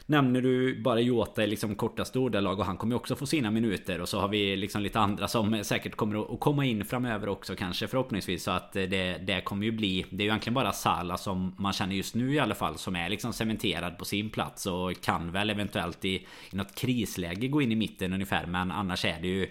[0.09, 3.51] Nämner du bara Jota i liksom kortaste ordalag och han kommer ju också få sina
[3.51, 7.29] minuter och så har vi liksom lite andra som säkert kommer att komma in framöver
[7.29, 8.43] också kanske förhoppningsvis.
[8.43, 11.73] Så att det, det kommer ju bli Det är ju egentligen bara Sala som man
[11.73, 15.33] känner just nu i alla fall som är liksom cementerad på sin plats och kan
[15.33, 16.15] väl eventuellt i,
[16.51, 19.49] i något krisläge gå in i mitten ungefär men annars är det ju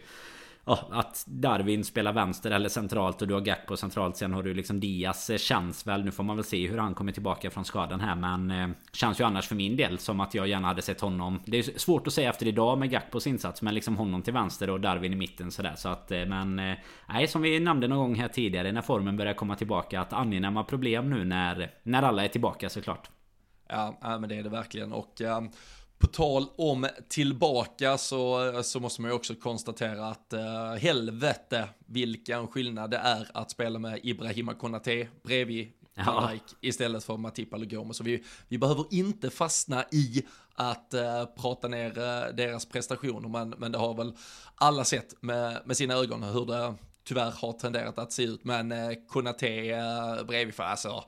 [0.66, 4.18] ja, att Darwin spelar vänster eller centralt och du har Gakpo centralt.
[4.18, 6.06] Sen har du liksom Diaz eh, känns väl.
[6.06, 8.16] Nu får man väl se hur han kommer tillbaka från skadan här.
[8.16, 11.42] Men eh, känns ju annars för min del som att jag gärna hade sett honom.
[11.46, 13.62] Det är svårt att säga efter idag med Gakpos insats.
[13.62, 15.74] Men liksom honom till vänster och Darwin i mitten sådär.
[15.76, 16.78] Så att eh, men eh,
[17.10, 20.02] nej som vi nämnde någon gång här tidigare när formen börjar komma tillbaka.
[20.02, 23.10] Att angenäma problem nu när, när alla är tillbaka såklart.
[23.70, 24.94] Ja, men det är det verkligen.
[24.94, 25.52] Och um,
[25.98, 32.48] på tal om tillbaka så, så måste man ju också konstatera att uh, helvete vilken
[32.48, 36.32] skillnad det är att spela med Ibrahima Konate bredvid ja.
[36.62, 37.94] istället för Matip Alugoma.
[37.94, 43.50] Så vi, vi behöver inte fastna i att uh, prata ner uh, deras prestationer, men,
[43.50, 44.14] men det har väl
[44.56, 48.44] alla sett med, med sina ögon hur det tyvärr har tenderat att se ut.
[48.44, 51.04] Men uh, Konate uh, bredvid, för alltså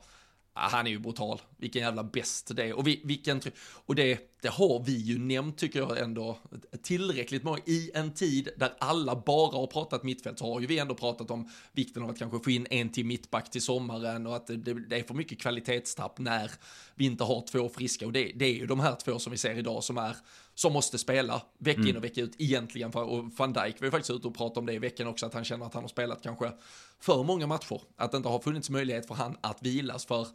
[0.58, 1.40] han är ju brutal.
[1.56, 2.72] Vilken jävla bäst det är.
[2.72, 3.40] Och, vi, vilken,
[3.86, 6.38] och det, det har vi ju nämnt tycker jag ändå
[6.82, 7.58] tillräckligt många.
[7.66, 11.30] I en tid där alla bara har pratat mittfält så har ju vi ändå pratat
[11.30, 14.56] om vikten av att kanske få in en till mittback till sommaren och att det,
[14.56, 16.50] det är för mycket kvalitetstapp när
[16.94, 18.06] vi inte har två friska.
[18.06, 20.16] Och det, det är ju de här två som vi ser idag som är
[20.58, 22.92] som måste spela vecka in och vecka ut egentligen.
[22.92, 25.26] För, och van Dijk var ju faktiskt ute och pratade om det i veckan också,
[25.26, 26.52] att han känner att han har spelat kanske
[27.00, 27.80] för många matcher.
[27.96, 30.26] Att det inte har funnits möjlighet för han att vilas för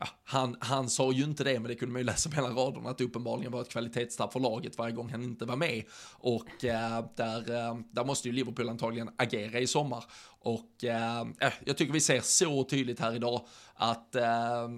[0.00, 2.90] Ja, han, han sa ju inte det, men det kunde man ju läsa mellan raderna,
[2.90, 5.84] att det uppenbarligen var ett kvalitetstapp för laget varje gång han inte var med.
[6.12, 10.04] Och äh, där, äh, där måste ju Liverpool antagligen agera i sommar.
[10.40, 11.26] Och äh,
[11.64, 14.68] jag tycker vi ser så tydligt här idag att äh,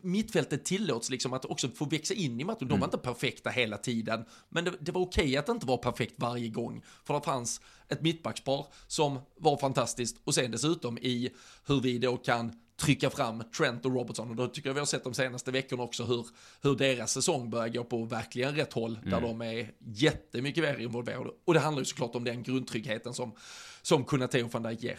[0.00, 2.58] mittfältet tillåts liksom att också få växa in i matchen.
[2.58, 2.84] De var mm.
[2.84, 6.14] inte perfekta hela tiden, men det, det var okej okay att det inte var perfekt
[6.16, 6.82] varje gång.
[7.04, 7.60] För det fanns
[7.94, 11.30] ett mittbackspar som var fantastiskt och sen dessutom i
[11.66, 14.86] hur vi då kan trycka fram Trent och Robertson och då tycker jag vi har
[14.86, 16.26] sett de senaste veckorna också hur,
[16.62, 19.10] hur deras säsong börjar gå på verkligen rätt håll mm.
[19.10, 23.34] där de är jättemycket mer involverade och det handlar ju såklart om den grundtryggheten som,
[23.82, 24.98] som Kunate och van Dijk ger.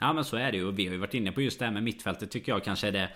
[0.00, 1.64] Ja men så är det ju och vi har ju varit inne på just det
[1.64, 3.10] här med mittfältet tycker jag kanske är det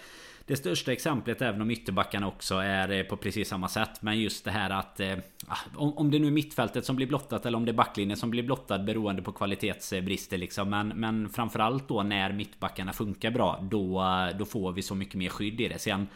[0.46, 4.02] det största exemplet även om ytterbackarna också är eh, på precis samma sätt.
[4.02, 7.46] Men just det här att eh, ah, om, det nu är mittfältet som blir blottat
[7.46, 10.70] eller om det är backlinjen som blir blottad beroende på kvalitetsbrister liksom.
[10.70, 15.14] Men, men framförallt då när mittbackarna funkar bra då, eh, då får vi så mycket
[15.14, 15.78] mer skydd i det.
[15.78, 16.06] Sen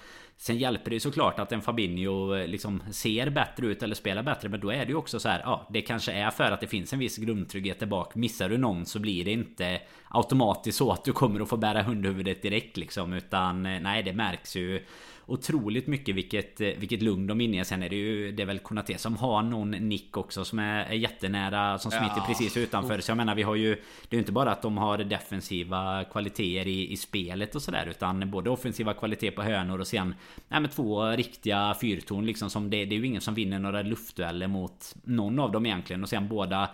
[0.42, 4.48] Sen hjälper det såklart att en Fabinho eh, liksom ser bättre ut eller spelar bättre
[4.48, 6.66] Men då är det ju också så här, ja det kanske är för att det
[6.66, 8.14] finns en viss grundtrygghet där bak.
[8.14, 11.82] Missar du någon så blir det inte automatiskt så att du kommer att få bära
[11.82, 14.86] hundhuvudet direkt liksom Utan eh, nej det märks ju
[15.30, 17.64] otroligt mycket vilket, eh, vilket lugn de inger.
[17.64, 20.84] Sen är det ju det är väl Konate som har någon nick också som är,
[20.84, 22.24] är jättenära som smiter ja.
[22.26, 23.00] precis utanför.
[23.00, 26.04] Så jag menar vi har ju Det är ju inte bara att de har defensiva
[26.04, 30.14] kvaliteter i, i spelet och sådär utan både offensiva kvaliteter på hönor och sen
[30.48, 33.82] Nej men två riktiga fyrtorn liksom som det, det är ju ingen som vinner några
[33.82, 36.70] luftdueller mot någon av dem egentligen och sen båda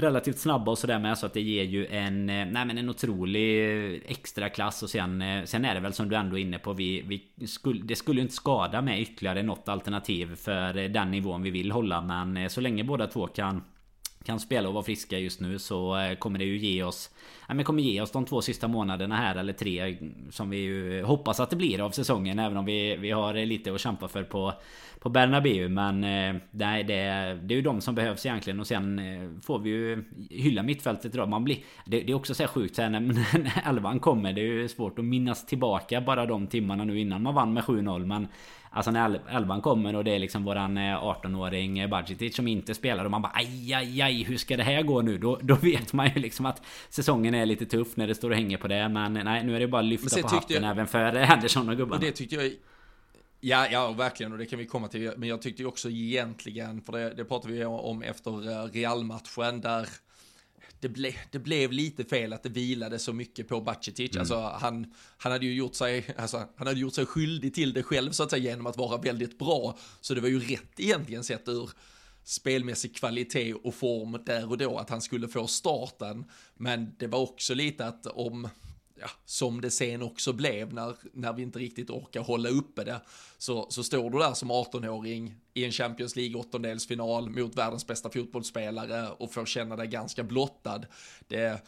[0.00, 2.88] relativt snabba och sådär med så att det ger ju en eh, Nej men en
[2.88, 4.82] otrolig eh, extra klass.
[4.82, 7.46] Och sen eh, Sen är det väl som du ändå är inne på vi, vi
[7.46, 11.70] skulle, Det skulle ju inte skada med ytterligare något alternativ för den nivån vi vill
[11.70, 12.00] hålla.
[12.00, 13.64] Men så länge båda två kan
[14.24, 17.10] kan spela och vara friska just nu så kommer det ju ge oss
[17.48, 19.96] ja, men kommer ge oss de två sista månaderna här eller tre
[20.30, 23.74] Som vi ju hoppas att det blir av säsongen även om vi, vi har lite
[23.74, 24.52] att kämpa för på
[25.00, 26.94] på Bernabéu men eh, nej, det,
[27.42, 31.14] det är ju de som behövs egentligen och sen eh, får vi ju hylla mittfältet
[31.14, 31.28] idag.
[31.28, 33.00] Man blir, det, det är också så här sjukt så här, när,
[33.38, 34.32] när elvan kommer.
[34.32, 37.64] Det är ju svårt att minnas tillbaka bara de timmarna nu innan man vann med
[37.64, 38.28] 7-0 men
[38.72, 43.04] Alltså när elvan kommer och det är liksom våran 18-åring eh, Budgetic som inte spelar
[43.04, 45.18] och man bara aj, aj, aj, hur ska det här gå nu?
[45.18, 48.36] Då, då vet man ju liksom att säsongen är lite tuff när det står och
[48.36, 48.88] hänger på det.
[48.88, 51.76] Men nej, nu är det bara att lyfta på hatten jag, även för Henderson och
[51.76, 51.96] gubbarna.
[51.96, 52.52] Och det tyckte jag
[53.40, 55.12] Ja, ja, verkligen, och det kan vi komma till.
[55.16, 59.60] Men jag tyckte ju också egentligen, för det, det pratade vi om efter eh, Real-matchen,
[59.60, 59.88] där
[60.80, 64.10] det, ble, det blev lite fel att det vilade så mycket på Bacetic.
[64.10, 64.20] Mm.
[64.20, 67.82] Alltså, han, han hade ju gjort sig, alltså, han hade gjort sig skyldig till det
[67.82, 69.78] själv så att säga genom att vara väldigt bra.
[70.00, 71.70] Så det var ju rätt egentligen sett ur
[72.24, 76.24] spelmässig kvalitet och form där och då att han skulle få starten.
[76.54, 78.48] Men det var också lite att om
[79.00, 83.00] ja, som det sen också blev när, när vi inte riktigt orkar hålla uppe det,
[83.38, 88.10] så, så står du där som 18-åring i en Champions League åttondelsfinal mot världens bästa
[88.10, 90.86] fotbollsspelare och får känna dig ganska blottad.
[91.28, 91.62] Det,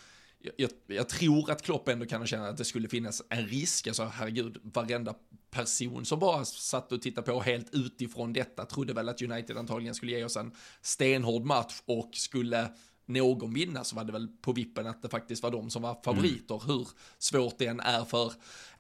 [0.57, 4.05] jag, jag, tror att Klopp ändå kan känna att det skulle finnas en risk, alltså
[4.05, 5.15] herregud, varenda
[5.51, 9.95] person som bara satt och tittade på helt utifrån detta trodde väl att United antagligen
[9.95, 12.69] skulle ge oss en stenhård match och skulle
[13.13, 15.99] någon vinna så var det väl på vippen att det faktiskt var de som var
[16.05, 16.67] favoriter, mm.
[16.67, 18.33] hur svårt det än är för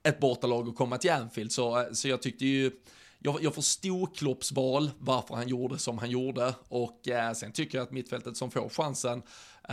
[0.02, 1.52] ett bortalag att komma till Anfield.
[1.52, 2.70] Så, så jag tyckte ju,
[3.18, 7.78] jag, jag förstod Klopps val, varför han gjorde som han gjorde och eh, sen tycker
[7.78, 9.22] jag att mittfältet som får chansen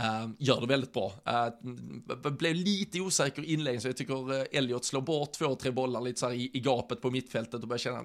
[0.00, 1.12] Uh, gör det väldigt bra.
[1.28, 6.00] Uh, blev lite osäker inledning så jag tycker uh, Elliot slår bort två, tre bollar
[6.00, 8.00] lite så här i, i gapet på mittfältet och börjar känna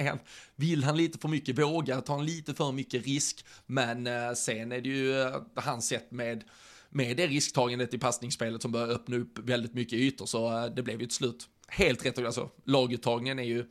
[0.00, 0.14] uh,
[0.56, 4.72] vill han lite för mycket, vågar ta han lite för mycket risk, men uh, sen
[4.72, 6.44] är det ju uh, hans sätt med
[6.90, 11.00] med det risktagandet i passningsspelet som börjar öppna upp väldigt mycket ytor så det blev
[11.00, 12.18] ju ett slut helt rätt.
[12.18, 13.64] Alltså laguttagningen är ju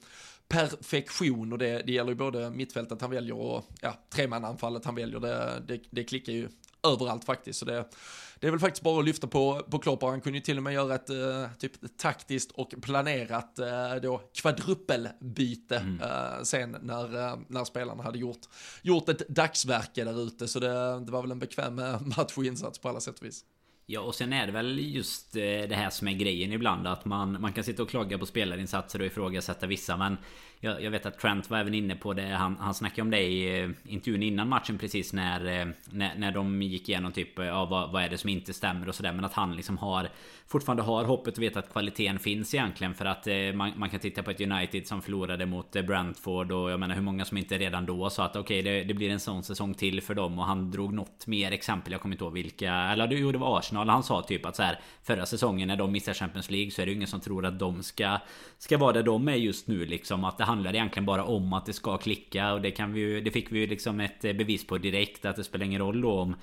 [0.47, 5.19] perfektion och det, det gäller ju både mittfältet han väljer och ja, tremananfallet han väljer.
[5.19, 6.49] Det, det, det klickar ju
[6.83, 7.59] överallt faktiskt.
[7.59, 7.85] Så det,
[8.39, 10.63] det är väl faktiskt bara att lyfta på, på Klopp han kunde ju till och
[10.63, 16.01] med göra ett uh, typ taktiskt och planerat uh, då kvadrupelbyte mm.
[16.01, 18.41] uh, sen när, när spelarna hade gjort,
[18.81, 20.47] gjort ett dagsverke där ute.
[20.47, 21.81] Så det, det var väl en bekväm
[22.17, 23.43] matchinsats på alla sätt och vis.
[23.89, 27.05] Ja och sen är det väl just eh, det här som är grejen ibland att
[27.05, 30.17] man, man kan sitta och klaga på spelarinsatser och ifrågasätta vissa men
[30.59, 32.27] jag, jag vet att Trent var även inne på det.
[32.27, 36.31] Han, han snackade om det i eh, intervjun innan matchen precis när, eh, när, när
[36.31, 39.13] de gick igenom typ eh, ja, vad, vad är det som inte stämmer och sådär.
[39.13, 40.09] Men att han liksom har
[40.49, 42.93] Fortfarande har hoppet och vet att kvaliteten finns egentligen.
[42.93, 46.79] För att man, man kan titta på ett United som förlorade mot Brentford och jag
[46.79, 49.19] menar hur många som inte redan då sa att okej okay, det, det, blir en
[49.19, 50.39] sån säsong till för dem.
[50.39, 51.91] Och han drog något mer exempel.
[51.91, 53.77] Jag kommer inte ihåg vilka Eller jo det var Arsenal.
[53.77, 53.89] Arsenal.
[53.89, 56.85] Han sa typ att så här Förra säsongen när de missar Champions League så är
[56.85, 58.19] det ingen som tror att de ska
[58.57, 60.23] Ska vara där de är just nu liksom.
[60.23, 63.21] Att det handlar egentligen bara om att det ska klicka och det kan vi ju
[63.21, 66.01] Det fick vi ju liksom ett eh, bevis på direkt att det spelar ingen roll
[66.01, 66.35] då om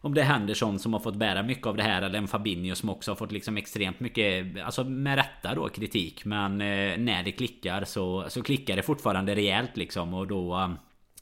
[0.00, 2.74] om det är Henderson som har fått bära mycket av det här eller en Fabinho
[2.74, 6.24] som också har fått liksom extremt mycket Alltså med rätta då kritik.
[6.24, 10.70] Men eh, när det klickar så, så klickar det fortfarande rejält liksom och då eh,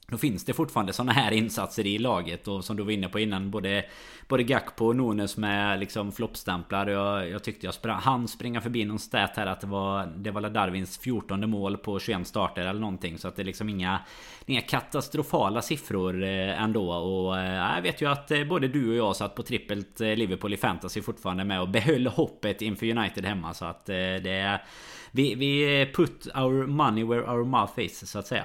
[0.07, 3.19] då finns det fortfarande sådana här insatser i laget och som du var inne på
[3.19, 3.85] innan både
[4.29, 6.87] Både Gakpo och Nunes med liksom floppstämplar.
[6.87, 10.31] Jag, jag tyckte jag sprang, han springa förbi någon stat här att det var Det
[10.31, 13.19] var Darwins 14 mål på 21 starter eller någonting.
[13.19, 14.01] Så att det är liksom inga
[14.47, 16.93] Inga katastrofala siffror eh, ändå.
[16.93, 20.55] Och eh, jag vet ju att eh, både du och jag satt på trippelt Liverpool
[20.55, 23.55] i fantasy fortfarande med och behöll hoppet inför United hemma.
[23.55, 24.61] Så att det
[25.11, 28.45] Vi, vi put our money where our mouth is så att säga.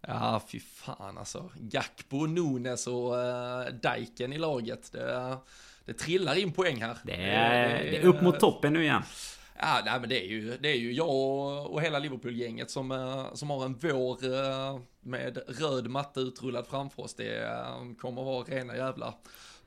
[0.00, 1.50] Ja, fy fan alltså.
[1.56, 4.92] Gakpo, Nunes och uh, Daiken i laget.
[4.92, 5.36] Det,
[5.84, 6.98] det trillar in poäng här.
[7.02, 9.02] Det är, det är upp mot toppen nu igen.
[9.58, 11.08] Ja, nej, men det är ju, det är ju jag
[11.72, 14.18] och, hela Liverpool-gänget som, uh, som har en vår
[15.08, 17.14] med röd matta utrullad framför oss.
[17.14, 17.64] Det
[17.98, 19.14] kommer vara rena jävla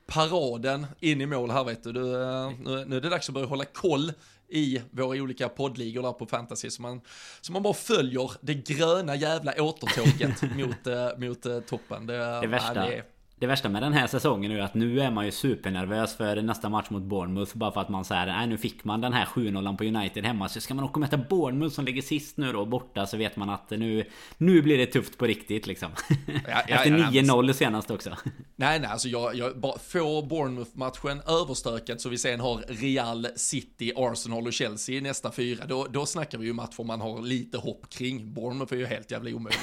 [0.06, 1.92] paraden in i mål här vet du.
[1.92, 4.12] du nu, nu är det dags att börja hålla koll
[4.54, 6.70] i våra olika poddligor där på fantasy.
[6.70, 7.00] Så man,
[7.40, 12.06] så man bara följer det gröna jävla återtåget mot, äh, mot äh, toppen.
[12.06, 12.84] Det, det värsta.
[12.84, 13.13] Äh, det,
[13.44, 16.68] det värsta med den här säsongen är att nu är man ju supernervös för nästa
[16.68, 19.76] match mot Bournemouth Bara för att man säger nej nu fick man den här 7-0
[19.76, 22.64] på United hemma Så ska man åka och möta Bournemouth som ligger sist nu då
[22.64, 24.04] borta Så vet man att nu
[24.38, 25.90] Nu blir det tufft på riktigt liksom.
[26.26, 28.10] Ja, ja, Efter ja, 9-0 senast också.
[28.56, 33.92] Nej nej alltså jag, jag bara får Bournemouth-matchen överstökad Så vi sen har Real, City,
[33.96, 37.58] Arsenal och Chelsea i nästa fyra Då, då snackar vi ju matcher man har lite
[37.58, 38.34] hopp kring.
[38.34, 39.58] Bournemouth är ju helt jävla omöjlig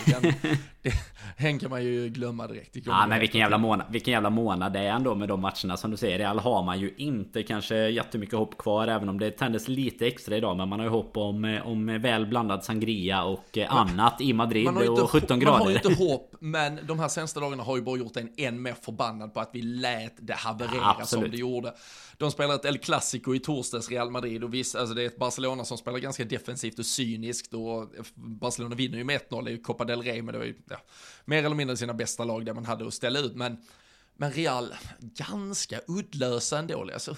[1.37, 4.79] Den kan man ju glömma direkt Ja men vilken jävla månad, vilken jävla månad det
[4.79, 6.17] är ändå med de matcherna som du säger.
[6.17, 10.37] Real har man ju inte kanske jättemycket hopp kvar även om det tändes lite extra
[10.37, 10.57] idag.
[10.57, 14.67] Men man har ju hopp om, om väl blandad sangria och eh, annat i Madrid
[14.67, 15.51] och 17 grader.
[15.51, 18.29] Man har ju inte hopp men de här senaste dagarna har ju bara gjort en
[18.37, 21.73] än mer förbannad på att vi lät det haverera ja, som det gjorde.
[22.21, 25.17] De spelar ett El Clasico i torsdags, Real Madrid, och visst, alltså det är ett
[25.17, 29.85] Barcelona som spelar ganska defensivt och cyniskt och Barcelona vinner ju med 1-0 i Copa
[29.85, 30.77] del Rey, men det var ju ja,
[31.25, 33.35] mer eller mindre sina bästa lag där man hade att ställa ut.
[33.35, 33.57] Men,
[34.15, 36.89] men Real, ganska uddlösa ändå.
[36.93, 37.17] Alltså,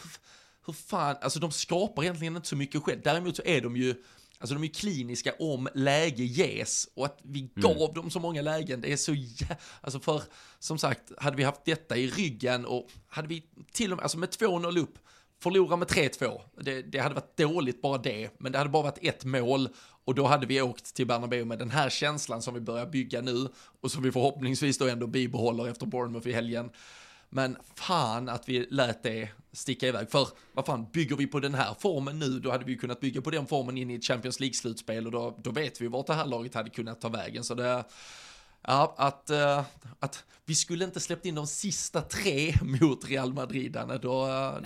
[0.66, 3.02] hur fan, alltså de skapar egentligen inte så mycket själv.
[3.04, 3.96] Däremot så är de ju,
[4.44, 7.52] alltså de är kliniska om läge ges och att vi mm.
[7.56, 7.94] gav mm.
[7.94, 9.58] dem så många lägen, det är så jä...
[9.82, 10.24] Alltså för,
[10.60, 14.18] som sagt, hade vi haft detta i ryggen och hade vi till och med, alltså
[14.18, 15.00] med 2-0 upp,
[15.44, 19.00] förlora med 3-2, det, det hade varit dåligt bara det, men det hade bara varit
[19.02, 19.70] ett mål
[20.06, 23.22] och då hade vi åkt till Bernabéu med den här känslan som vi börjar bygga
[23.22, 23.48] nu
[23.82, 26.70] och som vi förhoppningsvis då ändå bibehåller efter Bournemouth i helgen.
[27.34, 30.12] Men fan att vi lät det sticka iväg.
[30.12, 33.22] För vad fan, bygger vi på den här formen nu, då hade vi kunnat bygga
[33.22, 36.14] på den formen in i ett Champions League-slutspel och då, då vet vi vart det
[36.14, 37.44] här laget hade kunnat ta vägen.
[37.44, 37.84] Så det,
[38.62, 39.62] ja, att, uh,
[40.00, 44.26] att vi skulle inte släppt in de sista tre mot Real Madrid, då, Nej, då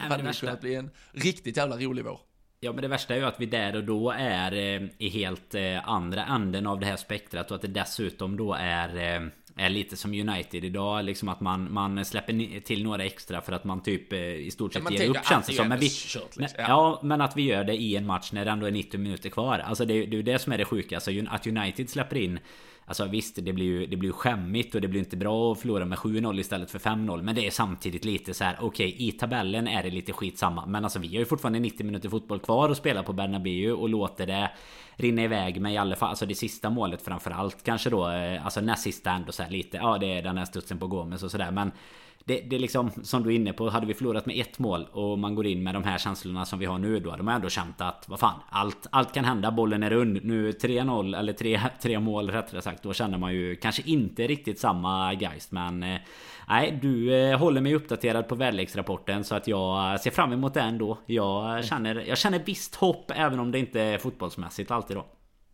[0.10, 2.20] hade det kunnat bli en riktigt jävla rolig vår.
[2.60, 5.56] Ja men det värsta är ju att vi där och då är eh, i helt
[5.56, 9.28] eh, andra änden av det här spektrat och att det dessutom då är eh,
[9.58, 13.64] är lite som United idag liksom att man, man släpper till några extra för att
[13.64, 15.68] man typ i stort sett ja, ger upp känns det som.
[15.68, 16.60] Men vi, kört, liksom.
[16.60, 16.66] ja.
[16.68, 17.00] ja.
[17.04, 19.60] men att vi gör det i en match när det ändå är 90 minuter kvar.
[19.60, 20.96] Alltså det, det är ju det som är det sjuka.
[20.96, 22.40] Alltså att United släpper in
[22.90, 25.86] Alltså visst, det blir ju det blir skämmigt och det blir inte bra att förlora
[25.86, 27.22] med 7-0 istället för 5-0.
[27.22, 28.58] Men det är samtidigt lite så här.
[28.62, 30.66] okej okay, i tabellen är det lite skitsamma.
[30.66, 33.90] Men alltså vi har ju fortfarande 90 minuter fotboll kvar att spela på Bernabéu och
[33.90, 34.52] låter det
[34.98, 36.10] rinna iväg med i alla fall.
[36.10, 38.10] Alltså det sista målet framförallt kanske då.
[38.10, 39.78] Eh, alltså näst sista ändå så här lite.
[39.78, 41.52] Ja det är den här studsen på Gomes och sådär.
[41.52, 41.72] Men
[42.28, 43.70] det, det är liksom som du är inne på.
[43.70, 46.60] Hade vi förlorat med ett mål och man går in med de här känslorna som
[46.60, 47.00] vi har nu.
[47.00, 48.40] Då hade man ändå känt att vad fan.
[48.50, 49.52] Allt, allt kan hända.
[49.52, 50.20] Bollen är rund.
[50.24, 52.84] Nu 3-0 eller 3, 3 mål rättare sagt.
[52.84, 55.52] Då känner man ju kanske inte riktigt samma geist.
[55.52, 56.00] Men eh,
[56.48, 60.54] nej, du eh, håller mig uppdaterad på väderleksrapporten så att jag eh, ser fram emot
[60.54, 60.98] det ändå.
[61.06, 65.06] Jag känner, jag känner visst hopp även om det inte är fotbollsmässigt alltid då.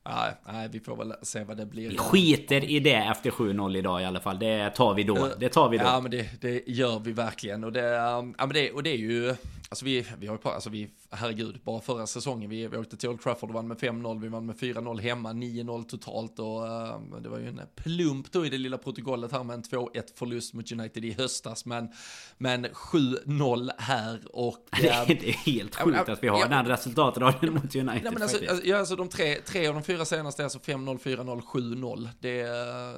[0.06, 1.90] Nej, nej, vi får väl se vad det blir.
[1.90, 4.40] Vi skiter i det efter 7-0 idag i alla fall.
[4.40, 5.30] Det tar vi då.
[5.40, 5.84] Det tar vi då.
[5.84, 7.64] Ja, men det, det gör vi verkligen.
[7.64, 9.36] Och det, ja, men det, och det är ju...
[9.70, 13.10] alltså vi, vi har ju alltså vi, herregud, bara förra säsongen, vi, vi åkte till
[13.10, 17.22] Old Trafford och vann med 5-0, vi vann med 4-0 hemma, 9-0 totalt och uh,
[17.22, 20.54] det var ju en plump då i det lilla protokollet här med en 2-1 förlust
[20.54, 21.90] mot United i höstas, men,
[22.38, 24.58] men 7-0 här och...
[24.74, 28.12] Uh, det, är, är helt sjukt att vi har ja, den resultatraden mot United ja,
[28.12, 30.60] men alltså, alltså, ja, alltså de tre, tre av de fyra fyra senaste är alltså
[30.60, 32.10] 5-0, 4-0, 7-0.
[32.20, 32.44] Det,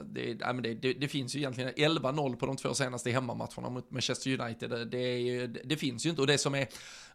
[0.04, 4.40] det, det, det, det finns ju egentligen 11-0 på de två senaste hemmamatcherna mot Manchester
[4.42, 4.70] United.
[4.70, 6.68] Det, det, det finns ju inte och det som är,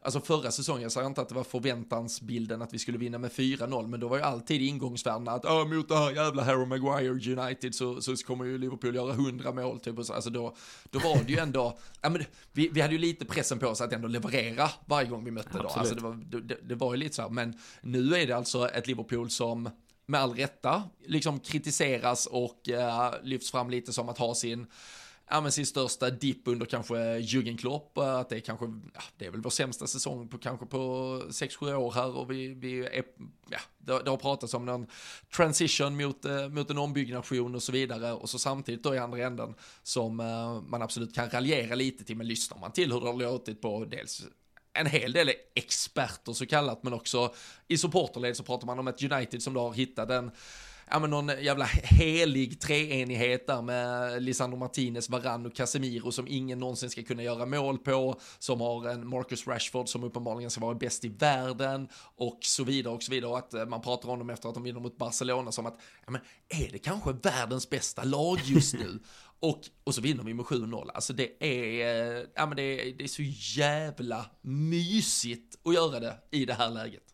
[0.02, 3.30] alltså förra säsongen, jag säger inte att det var förväntansbilden att vi skulle vinna med
[3.30, 7.42] 4-0, men då var ju alltid ingångsvärdena att Åh, mot det här jävla Harry Maguire
[7.42, 9.98] United så, så kommer ju Liverpool göra 100 mål typ.
[9.98, 10.56] Och så, alltså då,
[10.90, 13.80] då var det ju ändå, ja men vi, vi hade ju lite pressen på oss
[13.80, 15.68] att ändå leverera varje gång vi mötte då.
[15.68, 18.68] Alltså det var, det, det var ju lite så här, men nu är det alltså
[18.68, 19.70] ett Liverpool som
[20.06, 24.66] med all rätta liksom kritiseras och uh, lyfts fram lite som att ha sin
[25.30, 28.64] ja, men sin största dipp under kanske Jürgen Klopp, eh, att det är kanske,
[28.94, 30.78] ja, det är väl vår sämsta säsong på kanske på
[31.30, 33.04] 6-7 år här och vi, vi är,
[33.50, 34.86] ja, det, det har pratats om någon
[35.36, 38.12] transition mot, eh, mot en ombyggnation och så vidare.
[38.12, 42.16] Och så samtidigt då i andra änden som eh, man absolut kan raljera lite till,
[42.16, 44.22] men lyssnar man till hur det har låtit på dels
[44.72, 47.34] en hel del experter så kallat, men också
[47.68, 50.30] i supporterled så pratar man om ett United som då har hittat en
[50.90, 56.58] ja men någon jävla helig treenighet där med Lisandro Martinez, Varann och Casemiro som ingen
[56.58, 60.74] någonsin ska kunna göra mål på, som har en Marcus Rashford som uppenbarligen ska vara
[60.74, 64.18] bäst i världen och så vidare och så vidare och att eh, man pratar om
[64.18, 67.70] dem efter att de vinner mot Barcelona som att, ja men är det kanske världens
[67.70, 68.98] bästa lag just nu?
[69.42, 70.90] Och, och så vinner vi med 7-0.
[70.94, 73.22] Alltså det är, eh, ja men det är, det är så
[73.60, 77.09] jävla mysigt att göra det i det här läget.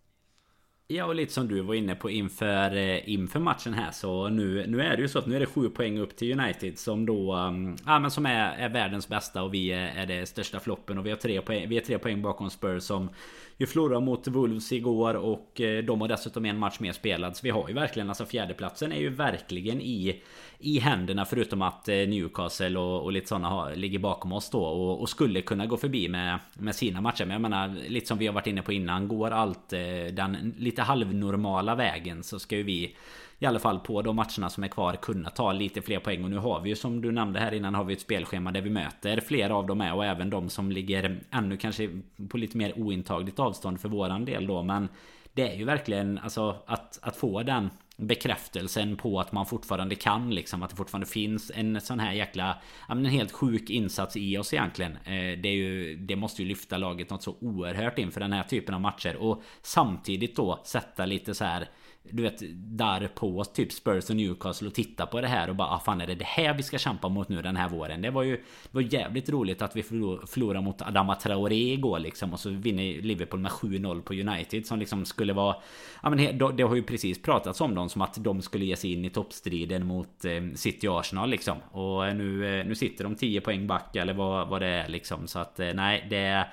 [0.88, 4.66] Ja och lite som du var inne på inför, eh, inför matchen här så nu,
[4.66, 7.06] nu är det ju så att nu är det sju poäng upp till United som
[7.06, 10.60] då um, ja, men som är, är världens bästa och vi är, är det största
[10.60, 13.10] floppen och vi har tre poäng, vi är tre poäng bakom Spurs som
[13.58, 17.40] vi förlorade mot Wolves igår och eh, de har dessutom en match mer spelad så
[17.42, 20.22] vi har ju verkligen alltså fjärdeplatsen är ju verkligen i
[20.58, 24.64] i händerna förutom att eh, Newcastle och, och lite sådana har, ligger bakom oss då
[24.64, 27.24] och, och, skulle kunna gå förbi med, med sina matcher.
[27.24, 29.08] Men jag menar lite som vi har varit inne på innan.
[29.08, 29.80] Går allt eh,
[30.12, 32.96] den lite halvnormala vägen så ska ju vi
[33.38, 36.24] i alla fall på de matcherna som är kvar kunna ta lite fler poäng.
[36.24, 38.60] Och nu har vi ju som du nämnde här innan har vi ett spelschema där
[38.60, 41.90] vi möter flera av dem med och även de som ligger ännu kanske
[42.28, 44.62] på lite mer ointagligt avstånd för våran del då.
[44.62, 44.88] Men
[45.32, 50.34] det är ju verkligen alltså att, att få den bekräftelsen på att man fortfarande kan
[50.34, 52.56] liksom Att det fortfarande finns en sån här jäkla
[52.88, 56.42] ja, men En helt sjuk insats i oss egentligen eh, Det är ju Det måste
[56.42, 60.60] ju lyfta laget något så oerhört inför den här typen av matcher Och samtidigt då
[60.64, 61.68] sätta lite så här
[62.10, 65.68] du vet, där på typ Spurs och Newcastle och titta på det här och bara
[65.68, 68.02] ah, fan är det det här vi ska kämpa mot nu den här våren?
[68.02, 72.32] Det var ju det var jävligt roligt att vi förlorade mot Adama Traoré igår liksom
[72.32, 75.56] och så vinner Liverpool med 7-0 på United som liksom skulle vara
[76.02, 78.92] Ja men det har ju precis pratats om dem som att de skulle ge sig
[78.92, 83.04] in i toppstriden mot eh, City och Arsenal liksom och eh, nu, eh, nu sitter
[83.04, 86.46] de 10 poäng back eller vad, vad det är liksom så att eh, nej det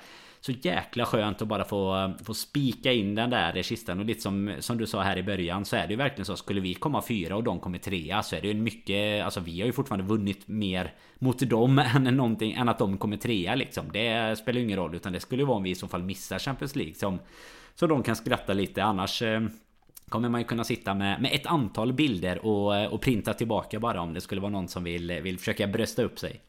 [0.44, 3.98] så jäkla skönt att bara få, få spika in den där i kistan.
[3.98, 6.36] Och lite som, som du sa här i början så är det ju verkligen så.
[6.36, 9.24] Skulle vi komma fyra och de kommer trea så är det ju mycket...
[9.24, 13.16] Alltså vi har ju fortfarande vunnit mer mot dem än någonting än att de kommer
[13.16, 13.84] trea liksom.
[13.92, 16.02] Det spelar ju ingen roll utan det skulle ju vara om vi i så fall
[16.02, 17.18] missar Champions League som...
[17.74, 19.22] Så de kan skratta lite annars...
[19.22, 19.42] Eh,
[20.08, 24.00] kommer man ju kunna sitta med, med ett antal bilder och, och printa tillbaka bara
[24.00, 26.40] om det skulle vara någon som vill, vill försöka brösta upp sig.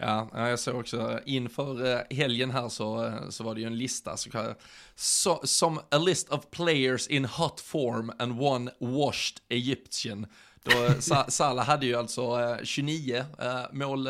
[0.00, 3.78] Ja, jag såg också inför eh, helgen här så, eh, så var det ju en
[3.78, 4.54] lista så,
[4.94, 10.26] so, som a list of players in hot form and one washed Egyptian.
[10.62, 10.72] Då,
[11.28, 14.08] Salah hade ju alltså 29 eh, mål,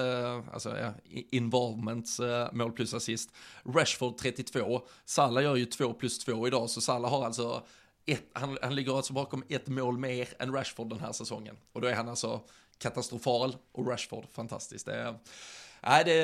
[0.53, 0.77] alltså
[1.31, 2.21] involvements,
[2.53, 3.31] mål plus assist.
[3.65, 4.83] Rashford 32.
[5.05, 7.63] Salah gör ju 2 plus 2 idag, så Salah har alltså
[8.07, 11.57] ett, han, han ligger alltså bakom ett mål mer än Rashford den här säsongen.
[11.73, 12.41] Och då är han alltså
[12.79, 14.87] katastrofal och Rashford fantastiskt.
[14.87, 15.15] Det är,
[15.89, 16.23] Nej, det,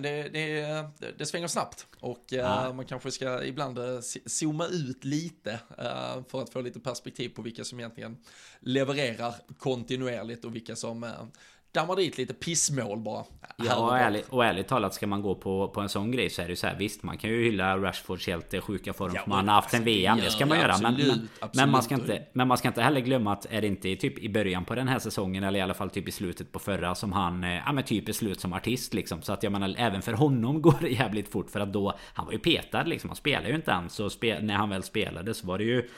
[0.00, 2.66] det, det, det, svänger snabbt och ja.
[2.68, 7.28] uh, man kanske ska ibland uh, zooma ut lite uh, för att få lite perspektiv
[7.28, 8.16] på vilka som egentligen
[8.60, 11.06] levererar kontinuerligt och vilka som
[11.72, 13.24] dammar dit lite pissmål bara.
[13.56, 16.42] Ja, och ärligt, och ärligt talat ska man gå på, på en sån grej så
[16.42, 19.48] är det så här visst man kan ju hylla Rashfords helt sjuka form ja, man
[19.48, 20.18] har haft en VM.
[20.18, 20.72] Det ska man göra.
[20.72, 21.54] Absolut, men, men, absolut.
[21.54, 24.18] men, man ska inte, men man ska inte heller glömma att är det inte typ
[24.18, 26.94] i början på den här säsongen eller i alla fall typ i slutet på förra
[26.94, 29.22] som han eh, ja men typ är slut som artist liksom.
[29.22, 32.26] Så att jag menar även för honom går det jävligt fort för att då han
[32.26, 33.10] var ju petad liksom.
[33.10, 33.92] Han spelar ju inte ens.
[33.92, 35.88] Så spe, när han väl spelade så var det ju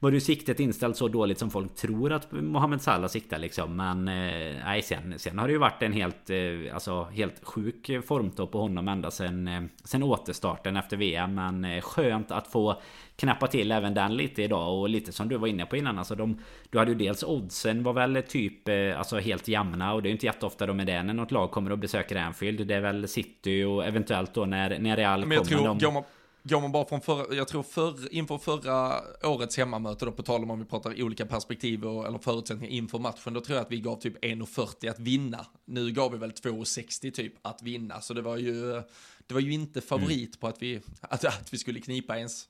[0.00, 3.76] var ju siktet inställt så dåligt som folk tror att Mohamed Salah siktar liksom.
[3.76, 7.90] Men eh, nej, sen, sen har det ju varit en helt, eh, alltså, helt sjuk
[8.06, 11.34] formtopp på honom ända sen, eh, sen återstarten efter VM.
[11.34, 12.80] Men skönt att få
[13.16, 14.80] knappa till även den lite idag.
[14.80, 15.98] Och lite som du var inne på innan.
[15.98, 16.38] Alltså de,
[16.70, 19.94] du hade ju dels oddsen var väl typ alltså helt jämna.
[19.94, 22.16] Och det är ju inte jätteofta de är det när något lag kommer och besöker
[22.16, 22.66] Anfield.
[22.66, 25.58] Det är väl City och eventuellt då när, när Real Men jag kommer.
[25.58, 25.78] tror, de...
[25.78, 26.02] går man,
[26.48, 30.42] går man bara från förra, jag tror för, inför förra årets hemmamöte då på tal
[30.42, 33.72] om om vi pratar olika perspektiv och, eller förutsättningar inför matchen, då tror jag att
[33.72, 35.46] vi gav typ 1,40 att vinna.
[35.64, 38.82] Nu gav vi väl 2,60 typ att vinna, så det var ju,
[39.26, 40.40] det var ju inte favorit mm.
[40.40, 42.48] på att vi, att, att vi skulle knipa ens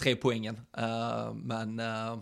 [0.00, 0.60] tre poängen.
[0.78, 2.18] Uh, men uh,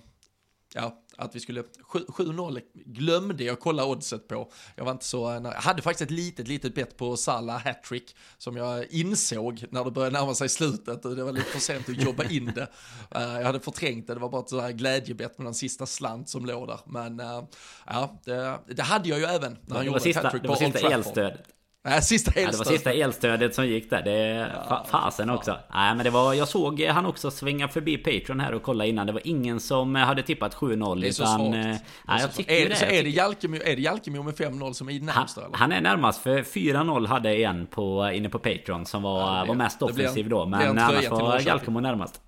[0.75, 4.53] ja, att vi skulle, 7-0 glömde jag kolla oddset på.
[4.77, 8.57] Jag var inte så, jag hade faktiskt ett litet, litet bett på Salah hattrick som
[8.57, 12.03] jag insåg när det började närma sig slutet och det var lite för sent att
[12.03, 12.69] jobba in det.
[13.17, 16.29] Uh, jag hade förträngt det, det var bara ett sådär glädjebett med den sista slant
[16.29, 16.81] som låg där.
[16.87, 17.45] Men uh,
[17.87, 20.43] ja, det, det, hade jag ju även när han gjorde hattrick på Old Trafford.
[20.43, 21.58] Det var sista elstödet.
[21.89, 22.55] Nej, sista elstödet.
[22.55, 24.03] Ja, det var sista elstödet som gick där.
[24.03, 25.57] Det ja, fasen också.
[25.75, 26.35] Nej, men det var...
[26.35, 29.07] Jag såg han också svänga förbi Patreon här och kolla innan.
[29.07, 31.01] Det var ingen som hade tippat 7-0.
[31.01, 31.55] Det är så utan, svagt.
[31.55, 31.63] Eh,
[32.09, 32.77] nej, jag tycker är, det.
[32.77, 35.39] Så är det Jalkemo, är det Jalkemo med 5-0 som är närmast?
[35.43, 39.45] Han, han är närmast för 4-0 hade en på, inne på Patreon som var, ja,
[39.45, 40.47] var mest offensiv då.
[40.47, 42.21] Men annars var Jalkemo närmast.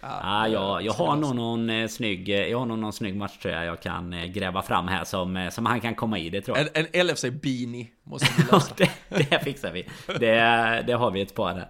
[0.00, 3.82] Ja, jag, jag har nog någon eh, snygg Jag har nog någon snygg matchtröja jag
[3.82, 6.68] kan eh, gräva fram här som, eh, som han kan komma i det tror jag.
[6.74, 8.74] En, en LFC beanie måste vi lösa.
[8.76, 9.88] det, det fixar vi.
[10.06, 11.68] Det, det har vi ett par där.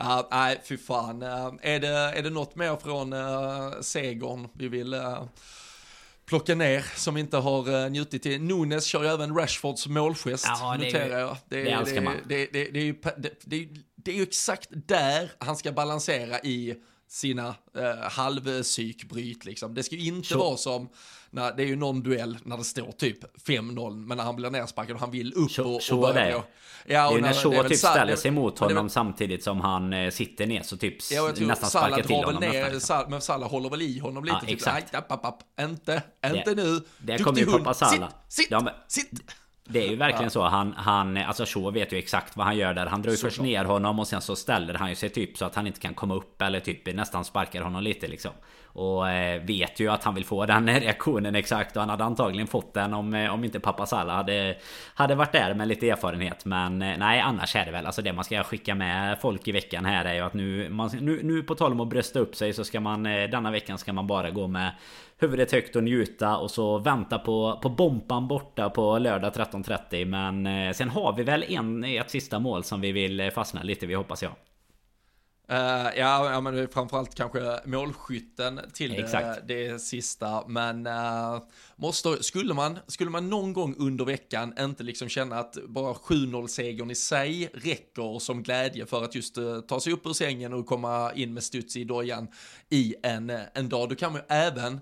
[0.00, 1.22] Uh, nej, fy fan.
[1.22, 5.22] Uh, är, det, är det något mer från uh, segern vi vill uh,
[6.26, 8.42] plocka ner som inte har uh, njutit till?
[8.42, 11.36] Nunes kör ju även Rashfords målgest, ja, noterar jag.
[11.48, 12.14] Det, det älskar man.
[12.28, 16.38] Det, det, det, är ju, det, det, det är ju exakt där han ska balansera
[16.38, 16.74] i
[17.08, 19.74] sina eh, halvpsykbryt liksom.
[19.74, 20.38] Det ska ju inte så.
[20.38, 20.88] vara som,
[21.30, 24.50] när, det är ju någon duell när det står typ 5-0, men när han blir
[24.50, 26.28] nersparkad och han vill upp så, och, och börja.
[26.28, 26.42] Ja,
[26.86, 30.10] det är ju när Shaw typ ställer sig mot honom det, samtidigt som han eh,
[30.10, 32.40] sitter ner så typ ja, nästan sparkar till honom.
[32.40, 33.04] Ner, nästan, liksom.
[33.10, 34.36] Men Salah håller väl i honom lite.
[34.36, 34.94] Ja, typ, exakt.
[34.94, 35.42] App, app, app.
[35.60, 36.80] Inte, inte det, nu.
[36.98, 38.08] Det kommer ju pappa Salah.
[38.28, 39.10] Sitt, sitt, ja, men, sitt.
[39.70, 40.30] Det är ju verkligen ja.
[40.30, 40.42] så.
[40.42, 42.86] Han, han, alltså Shaw vet ju exakt vad han gör där.
[42.86, 45.36] Han drar ju så först ner honom och sen så ställer han ju sig typ
[45.36, 48.32] så att han inte kan komma upp eller typ nästan sparkar honom lite liksom.
[48.78, 52.46] Och eh, vet ju att han vill få den reaktionen exakt och han hade antagligen
[52.46, 54.56] fått den om, eh, om inte pappa Salla hade,
[54.94, 56.44] hade varit där med lite erfarenhet.
[56.44, 59.52] Men eh, nej annars är det väl alltså det man ska skicka med folk i
[59.52, 62.36] veckan här är ju att nu, man, nu, nu på tal om att brösta upp
[62.36, 64.72] sig så ska man eh, denna veckan ska man bara gå med
[65.18, 70.46] huvudet högt och njuta och så vänta på, på Bompan borta på lördag 13.30 Men
[70.46, 73.86] eh, sen har vi väl en, ett sista mål som vi vill eh, fastna lite
[73.86, 74.32] vid hoppas jag.
[75.52, 80.44] Uh, ja, ja, men framförallt kanske målskytten till det, det, sista.
[80.48, 81.42] Men uh,
[81.76, 86.90] måste, skulle, man, skulle man någon gång under veckan inte liksom känna att bara 7-0-segern
[86.90, 90.66] i sig räcker som glädje för att just uh, ta sig upp ur sängen och
[90.66, 92.28] komma in med studs i dojan
[92.70, 94.80] i en, en dag, då kan man ju även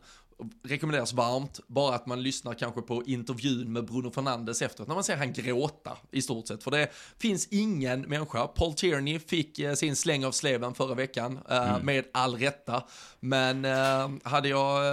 [0.62, 5.04] rekommenderas varmt, bara att man lyssnar kanske på intervjun med Bruno Fernandes efteråt, när man
[5.04, 6.62] ser han gråta i stort sett.
[6.62, 11.38] För det finns ingen människa, Paul Tierney fick eh, sin släng av sleven förra veckan,
[11.50, 11.86] eh, mm.
[11.86, 12.82] med all rätta.
[13.20, 14.84] Men eh, hade jag,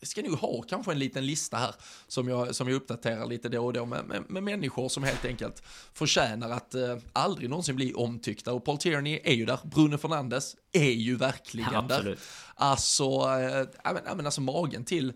[0.00, 1.74] jag ska nog ha kanske en liten lista här,
[2.08, 5.24] som jag, som jag uppdaterar lite då och då, med, med, med människor som helt
[5.24, 6.74] enkelt förtjänar att
[7.12, 8.52] aldrig någonsin bli omtyckta.
[8.52, 12.18] Och Paul Tierney är ju där, Bruno Fernandes är ju verkligen ja, där.
[12.54, 15.12] Alltså, äh, men, äh, alltså magen till,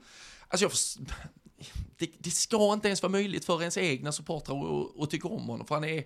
[0.49, 0.73] alltså jag
[1.99, 5.67] det, det, ska inte ens vara möjligt för ens egna supportrar att tycka om honom,
[5.67, 6.05] för han är,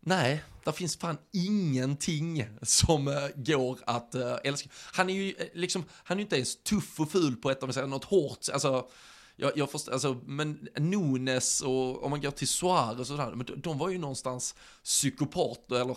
[0.00, 4.68] nej, det finns fan ingenting som uh, går att uh, älska.
[4.92, 7.66] Han är ju liksom, han är ju inte ens tuff och ful på ett, om
[7.66, 8.88] man säger något hårt, alltså,
[9.36, 13.46] jag, jag förstår, alltså, men Nunes och om man går till Suarez och sådär, men
[13.46, 15.96] de, de var ju någonstans psykopater, eller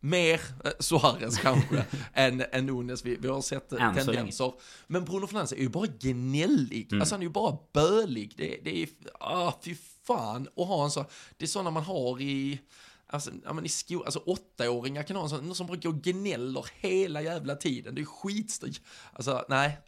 [0.00, 1.84] mer eh, Suarez kanske
[2.14, 3.04] än, än Nunes.
[3.04, 4.52] Vi, vi har sett Än tendenser.
[4.86, 6.92] Men Bruno Fernandes är ju bara gnällig.
[6.92, 7.02] Mm.
[7.02, 8.34] Alltså han är ju bara bölig.
[8.36, 8.88] Det, det är,
[9.20, 9.76] ah, fy
[10.06, 11.04] fan att ha en sån.
[11.36, 12.60] Det är sådana man har i,
[13.06, 15.90] alltså, ja, men i sko, alltså åttaåringar kan ha en sån, någon som bara går
[15.90, 17.94] och gnäller hela jävla tiden.
[17.94, 18.80] Det är skitstyrt.
[19.12, 19.78] Alltså nej,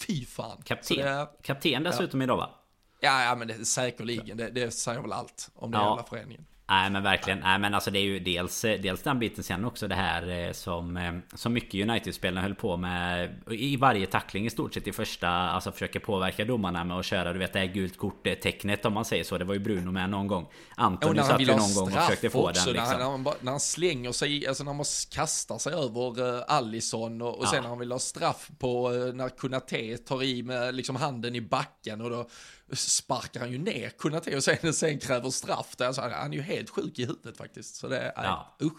[0.00, 0.62] fy fan.
[0.64, 2.24] Kapten, det, kapten dessutom ja.
[2.24, 2.50] idag va?
[3.00, 4.36] Ja, ja men det, säkerligen.
[4.36, 5.88] Det, det säger väl allt om den ja.
[5.88, 6.46] jävla föreningen.
[6.70, 7.38] Nej men verkligen.
[7.38, 10.52] Nej men alltså det är ju dels, dels den biten sen också det här eh,
[10.52, 14.92] som, eh, som mycket United-spelarna höll på med i varje tackling i stort sett i
[14.92, 15.28] första.
[15.28, 19.04] Alltså försöker påverka domarna med att köra du vet det här gult kort-tecknet om man
[19.04, 19.38] säger så.
[19.38, 20.46] Det var ju Bruno med någon gång.
[20.76, 22.98] Anton satt ju någon gång och försökte få den liksom.
[22.98, 27.38] När han, när han slänger sig, alltså när man kastar sig över uh, Allison och,
[27.38, 27.50] och ja.
[27.50, 31.34] sen när han vill ha straff på uh, när Kunate tar i med liksom handen
[31.34, 32.28] i backen och då
[32.72, 35.76] sparkar han ju ner Konate och sen, sen kräver straff.
[35.76, 37.76] Det, alltså, han är ju helt sjuk i huvudet faktiskt.
[37.76, 38.56] Så det är, ja.
[38.62, 38.78] usch.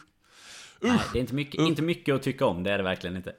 [0.81, 3.33] Nej, det är inte mycket, inte mycket att tycka om, det är det verkligen inte.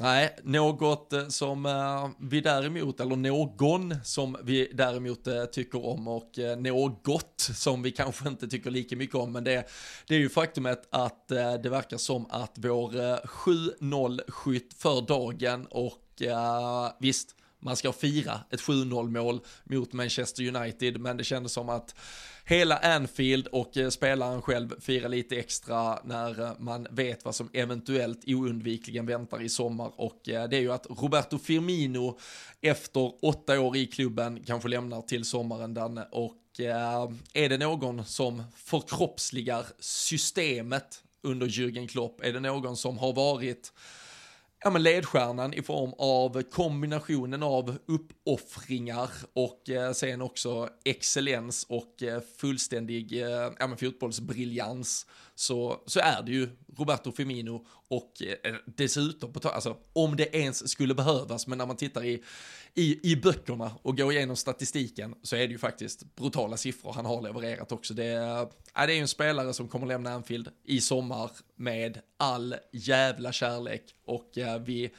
[0.00, 6.08] Nej, något eh, som uh, vi däremot, eller någon som vi däremot uh, tycker om
[6.08, 9.70] och något som vi kanske inte tycker lika mycket om, men det,
[10.06, 11.28] det är ju faktumet att
[11.62, 12.90] det verkar som att vår
[13.26, 16.22] 7-0-skytt för dagen och
[16.98, 21.94] visst, man ska fira ett 7-0 mål mot Manchester United, men det kändes som att
[22.50, 27.50] hela Anfield och eh, spelaren själv firar lite extra när eh, man vet vad som
[27.52, 32.18] eventuellt oundvikligen väntar i sommar och eh, det är ju att Roberto Firmino
[32.60, 36.36] efter åtta år i klubben kanske lämnar till sommaren Danne och
[37.32, 42.20] är det någon som förkroppsligar systemet under Jürgen Klopp?
[42.24, 43.72] Är det någon som har varit
[44.64, 52.02] ja, men ledstjärnan i form av kombinationen av uppoffringar och eh, sen också excellens och
[52.02, 55.06] eh, fullständig eh, ja, men fotbollsbriljans
[55.40, 60.70] så, så är det ju Roberto Firmino och eh, dessutom, på alltså, om det ens
[60.70, 62.22] skulle behövas, men när man tittar i,
[62.74, 67.06] i, i böckerna och går igenom statistiken så är det ju faktiskt brutala siffror han
[67.06, 67.94] har levererat också.
[67.94, 72.54] Det, är, det är ju en spelare som kommer lämna Anfield i sommar med all
[72.72, 74.90] jävla kärlek och eh, vi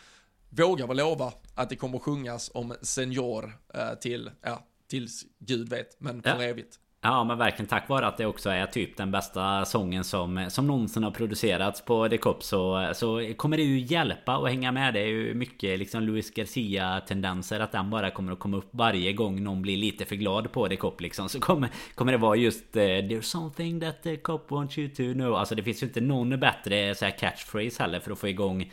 [0.50, 6.00] vågar väl lova att det kommer sjungas om senior eh, till, ja, tills Gud vet,
[6.00, 6.44] men för ja.
[6.44, 6.80] evigt.
[7.04, 10.68] Ja men verkligen tack vare att det också är typ den bästa sången som, som
[10.68, 14.93] någonsin har producerats på The Cop så, så kommer det ju hjälpa att hänga med.
[14.93, 18.70] Det är ju mycket liksom Luis Garcia tendenser att den bara kommer att komma upp
[18.72, 21.30] varje gång någon blir lite för glad på The Cop liksom.
[21.30, 25.14] Så kommer, kommer det vara just eh, There's something that The Cop wants you to
[25.14, 25.36] know.
[25.36, 28.72] Alltså det finns ju inte någon bättre så här catchphrase heller för att få igång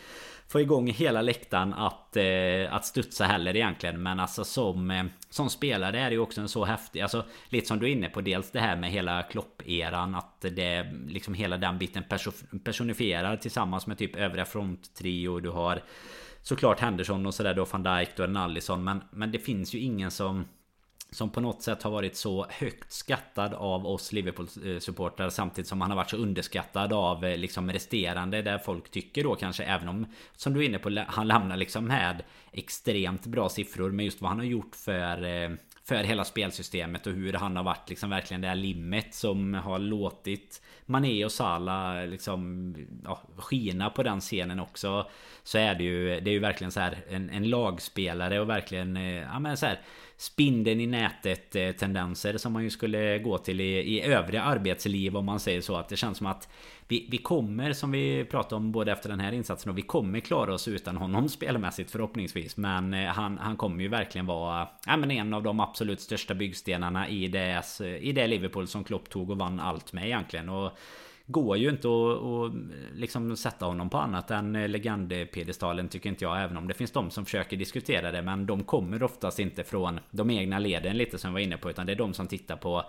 [0.49, 4.03] få igång hela läktaren att, eh, att studsa heller egentligen.
[4.03, 7.67] Men alltså som, eh, som spelare är det ju också en så häftig, alltså lite
[7.67, 11.57] som du är inne på, dels det här med hela Klopp-eran, att det liksom hela
[11.57, 12.05] den biten
[12.65, 15.41] personifierar tillsammans med typ övriga fronttrio.
[15.41, 15.83] Du har
[16.43, 18.85] såklart Henderson och sådär då, van Dijk och en Allison.
[18.85, 20.45] Men, men det finns ju ingen som
[21.11, 25.91] som på något sätt har varit så högt skattad av oss Liverpool-supportrar Samtidigt som han
[25.91, 30.07] har varit så underskattad av eh, liksom resterande Där folk tycker då kanske även om
[30.37, 34.31] Som du är inne på Han lämnar liksom med Extremt bra siffror med just vad
[34.31, 35.51] han har gjort för eh,
[35.89, 39.79] för hela spelsystemet och hur han har varit liksom verkligen det här limmet som har
[39.79, 45.11] låtit Mané och Salah liksom ja, skina på den scenen också
[45.43, 48.97] Så är det ju Det är ju verkligen så här en, en lagspelare och verkligen
[48.97, 49.81] eh, Ja men så här
[50.19, 55.17] spindeln i nätet eh, tendenser som man ju skulle gå till i, i övriga arbetsliv
[55.17, 55.77] om man säger så.
[55.77, 56.49] Att det känns som att
[56.89, 60.21] vi, vi kommer som vi pratade om både efter den här insatsen och vi kommer
[60.21, 62.57] klara oss utan honom spelmässigt förhoppningsvis.
[62.57, 66.35] Men eh, han, han kommer ju verkligen vara ja, men en av de absolut största
[66.35, 67.65] byggstenarna i det,
[68.01, 70.49] i det Liverpool som Klopp tog och vann allt med egentligen.
[70.49, 70.79] Och
[71.31, 72.53] går ju inte att, att
[72.95, 76.43] liksom sätta honom på annat än eh, legendpedestalen tycker inte jag.
[76.43, 78.23] Även om det finns de som försöker diskutera det.
[78.23, 81.71] Men de kommer oftast inte från de egna leden lite som jag var inne på.
[81.71, 82.85] Utan det är de som tittar på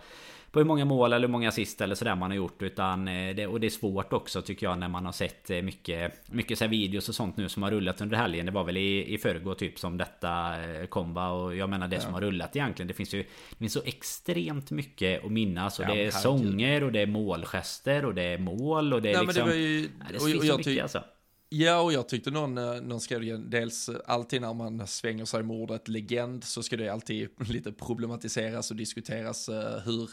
[0.52, 2.62] på hur många mål eller hur många assist eller sådär man har gjort.
[2.62, 5.62] Utan eh, det, och det är svårt också tycker jag när man har sett eh,
[5.62, 8.45] mycket, mycket så videos och sånt nu som har rullat under helgen.
[8.45, 11.95] Det var väl i, i förrgår typ som detta eh, komba och jag menar det
[11.95, 12.02] ja.
[12.02, 12.88] som har rullat egentligen.
[12.88, 15.80] Det finns ju det finns så extremt mycket att minnas.
[15.80, 19.10] Och ja, det är sånger och det är målgester och det är mål och det
[19.10, 19.47] är ja, liksom...
[19.47, 21.04] Men det, var ju, det finns så mycket alltså.
[21.52, 25.43] Ja, och jag tyckte någon, eh, någon skrev det, dels alltid när man svänger sig
[25.43, 30.10] med ordet legend så ska det alltid lite problematiseras och diskuteras eh, hur,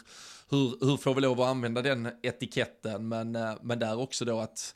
[0.49, 4.39] hur, hur får vi lov att använda den etiketten, men, eh, men där också då
[4.39, 4.75] att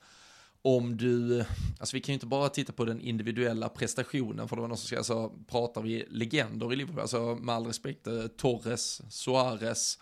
[0.61, 1.45] om du,
[1.79, 4.77] alltså vi kan ju inte bara titta på den individuella prestationen, för det var någon
[4.77, 8.07] som skrev, alltså pratar vi legender i Liverpool, alltså med all respekt,
[8.37, 9.99] Torres, Suarez,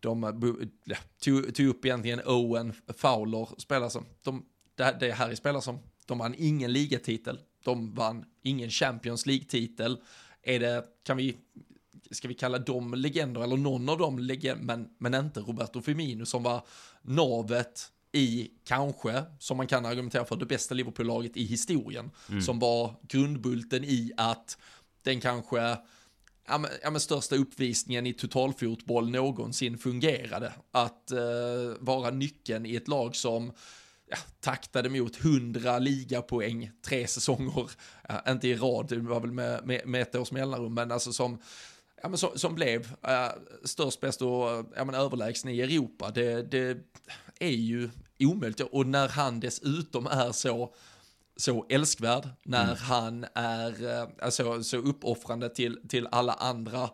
[0.00, 0.70] de
[1.20, 5.78] tog, tog upp egentligen Owen, Fowler, spelare som, de, det, det här är spelare som
[6.06, 7.38] de vann ingen ligatitel.
[7.64, 9.98] De vann ingen Champions League-titel.
[10.42, 11.36] Är det, kan vi,
[12.10, 16.26] ska vi kalla dem legender eller någon av dem legender, men, men inte Roberto Firmino
[16.26, 16.66] som var
[17.02, 22.10] navet i, kanske, som man kan argumentera för, det bästa Liverpool-laget i historien.
[22.28, 22.42] Mm.
[22.42, 24.58] Som var grundbulten i att
[25.02, 25.58] den kanske,
[26.46, 30.52] ja men, ja men största uppvisningen i totalfotboll någonsin fungerade.
[30.70, 31.18] Att eh,
[31.78, 33.52] vara nyckeln i ett lag som
[34.06, 37.70] ja, taktade mot 100 ligapoäng tre säsonger,
[38.08, 41.12] ja, inte i rad, det var väl med, med, med ett års mellanrum, men alltså
[41.12, 41.38] som,
[42.02, 43.28] ja, men som, som blev äh,
[43.64, 46.10] störst, bäst och ja, men överlägsen i Europa.
[46.10, 46.78] Det, det
[47.38, 50.74] är ju omöjligt och när han dessutom är så
[51.36, 52.76] så älskvärd, när mm.
[52.76, 56.90] han är alltså, så uppoffrande till, till alla andra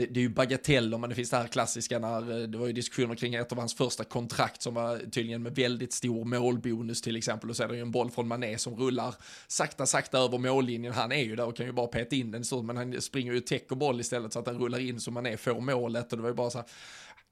[0.00, 2.66] det, det är ju bagateller, men det finns det här klassiska när eh, det var
[2.66, 7.02] ju diskussioner kring ett av hans första kontrakt som var tydligen med väldigt stor målbonus
[7.02, 9.14] till exempel och så är det ju en boll från Mané som rullar
[9.48, 10.92] sakta, sakta över mållinjen.
[10.92, 13.32] Han är ju där och kan ju bara peta in den stort, men han springer
[13.32, 16.18] ju och täcker boll istället så att den rullar in så Mané får målet och
[16.18, 16.66] det var ju bara så här,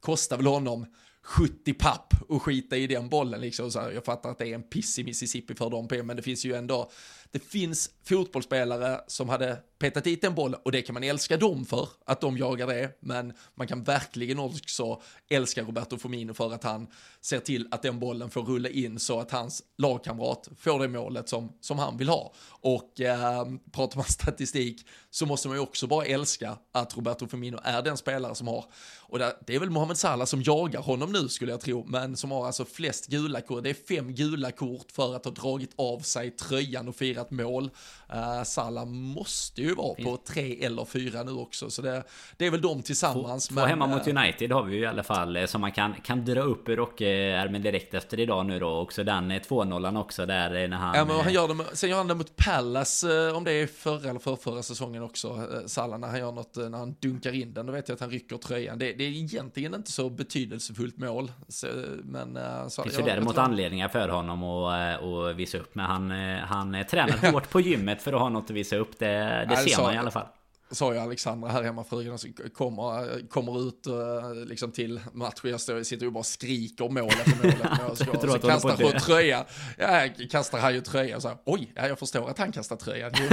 [0.00, 0.86] kostar väl honom
[1.22, 3.70] 70 papp och skita i den bollen liksom.
[3.70, 6.22] Så här, jag fattar att det är en piss i Mississippi för dem men det
[6.22, 6.90] finns ju ändå,
[7.30, 11.64] det finns fotbollsspelare som hade petat dit en boll och det kan man älska dem
[11.64, 16.64] för, att de jagar det, men man kan verkligen också älska Roberto Firmino för att
[16.64, 16.86] han
[17.20, 21.28] ser till att den bollen får rulla in så att hans lagkamrat får det målet
[21.28, 22.32] som, som han vill ha.
[22.48, 27.58] Och eh, pratar man statistik så måste man ju också bara älska att Roberto Firmino
[27.62, 28.64] är den spelare som har,
[29.00, 32.30] och det är väl Mohamed Salah som jagar honom nu skulle jag tro, men som
[32.30, 36.00] har alltså flest gula kort, det är fem gula kort för att ha dragit av
[36.00, 37.70] sig tröjan och firat mål.
[38.14, 42.04] Uh, Salah måste ju vara på tre eller fyra nu också, så det,
[42.36, 43.48] det är väl de tillsammans.
[43.48, 45.72] Två, men, hemma mot eh, United har vi ju i alla fall eh, som man
[45.72, 48.78] kan, kan dra upp ur rockärmen direkt efter idag nu då.
[48.78, 50.96] Också den 2-0 också där när han...
[50.96, 54.10] Ja men han gör det, sen gör han det mot Palace, om det är förra
[54.10, 57.66] eller för förra säsongen också, Salah, när han gör något, när han dunkar in den,
[57.66, 58.78] då vet jag att han rycker tröjan.
[58.78, 61.32] Det, det är egentligen inte så betydelsefullt mål.
[61.48, 61.66] Så,
[62.02, 62.38] men,
[62.68, 66.84] så, det finns ju däremot anledningar för honom att, att visa upp, men han, han
[66.90, 68.98] tränar hårt på gymmet för att ha något att visa upp.
[68.98, 70.26] Det, det Nej, ser man i alla fall
[70.70, 75.50] sa ju Alexandra här hemma, frugan som kommer, kommer ut uh, liksom till matchen.
[75.50, 77.96] Jag står, sitter och bara skriker mål efter mål efter mål.
[77.96, 79.44] Så, så kastar hon tröja.
[79.78, 83.12] Ja, kastar han ju tröja så här, oj, ja, jag förstår att han kastar tröjan.
[83.12, 83.28] Det,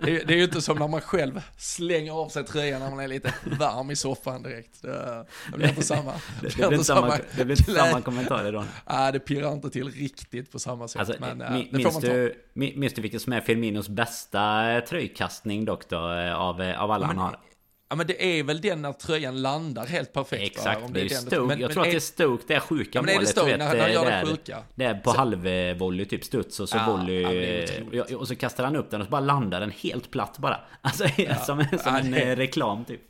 [0.00, 3.00] det, det, är ju inte som när man själv slänger av sig tröjan när man
[3.00, 4.82] är lite varm i soffan direkt.
[4.82, 6.12] Det, det blir inte samma.
[6.42, 8.64] Det, blir inte samma, det blir inte samma kommentarer då.
[8.90, 11.00] Nej, det pirrar inte till riktigt på samma sätt.
[11.00, 15.98] Alltså, men, uh, minns, du, minns du vilket som är Firminos bästa tröjkastning dock då?
[16.36, 17.38] av, eh, av alla men, han har.
[17.88, 20.86] Ja men det är väl den när tröjan landar helt perfekt Exakt, va?
[20.86, 21.40] Om det är, Stoke.
[21.40, 23.16] Men, jag tror men, att det är Stoke, det är sjuka ja, men målet.
[23.16, 24.62] Är det, Stoke, vet, när, när det, sjuka?
[24.74, 27.66] det är på så, halvvolley typ studs och så ja, volley.
[27.92, 30.60] Ja, och så kastar han upp den och så bara landar den helt platt bara.
[30.80, 33.00] Alltså ja, som, som en eh, reklam typ.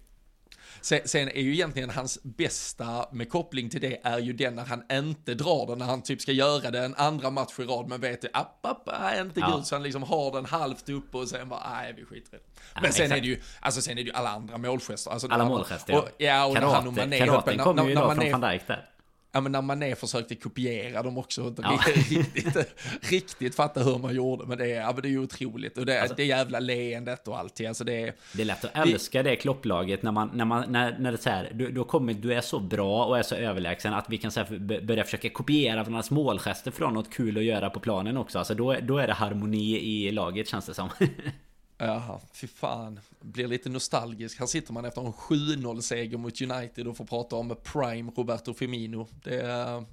[0.85, 4.65] Sen, sen, är ju egentligen hans bästa med koppling till det är ju den när
[4.65, 7.89] han inte drar den, när han typ ska göra det en andra match i rad,
[7.89, 9.53] men vet att app, app, är inte ja.
[9.57, 12.41] gud, så han liksom har den halvt uppe och sen bara, nej, vi skiter i
[12.41, 12.61] det.
[12.75, 13.19] Men ja, sen exakt.
[13.19, 15.11] är det ju, alltså sen är det ju alla andra målgester.
[15.11, 16.09] Alltså, alla målgester, ja.
[16.19, 18.94] ja, och Karate, när han och Karaten kommer ju idag från van Dijk där
[19.35, 21.81] ja men när Mané försökte kopiera dem också, inte ja.
[21.95, 22.57] riktigt,
[23.01, 25.79] riktigt fatta hur man gjorde, men det är, ja, men det är otroligt.
[25.79, 28.15] Och det, alltså, det jävla leendet och allting, alltså det är...
[28.33, 31.17] Det är lätt att älska det, det klopplaget när man, när man, när, när det
[31.17, 34.07] är så här, du, du, kommer, du är så bra och är så överlägsen att
[34.09, 37.81] vi kan så här, börja försöka kopiera varandras målgester från något kul att göra på
[37.81, 38.39] planen också.
[38.39, 40.89] Alltså då, då är det harmoni i laget känns det som.
[41.79, 43.01] Jaha, fy fan.
[43.25, 44.41] Blir lite nostalgisk.
[44.41, 49.09] Här sitter man efter en 7-0-seger mot United och får prata om Prime Roberto Firmino.
[49.25, 49.85] Det är,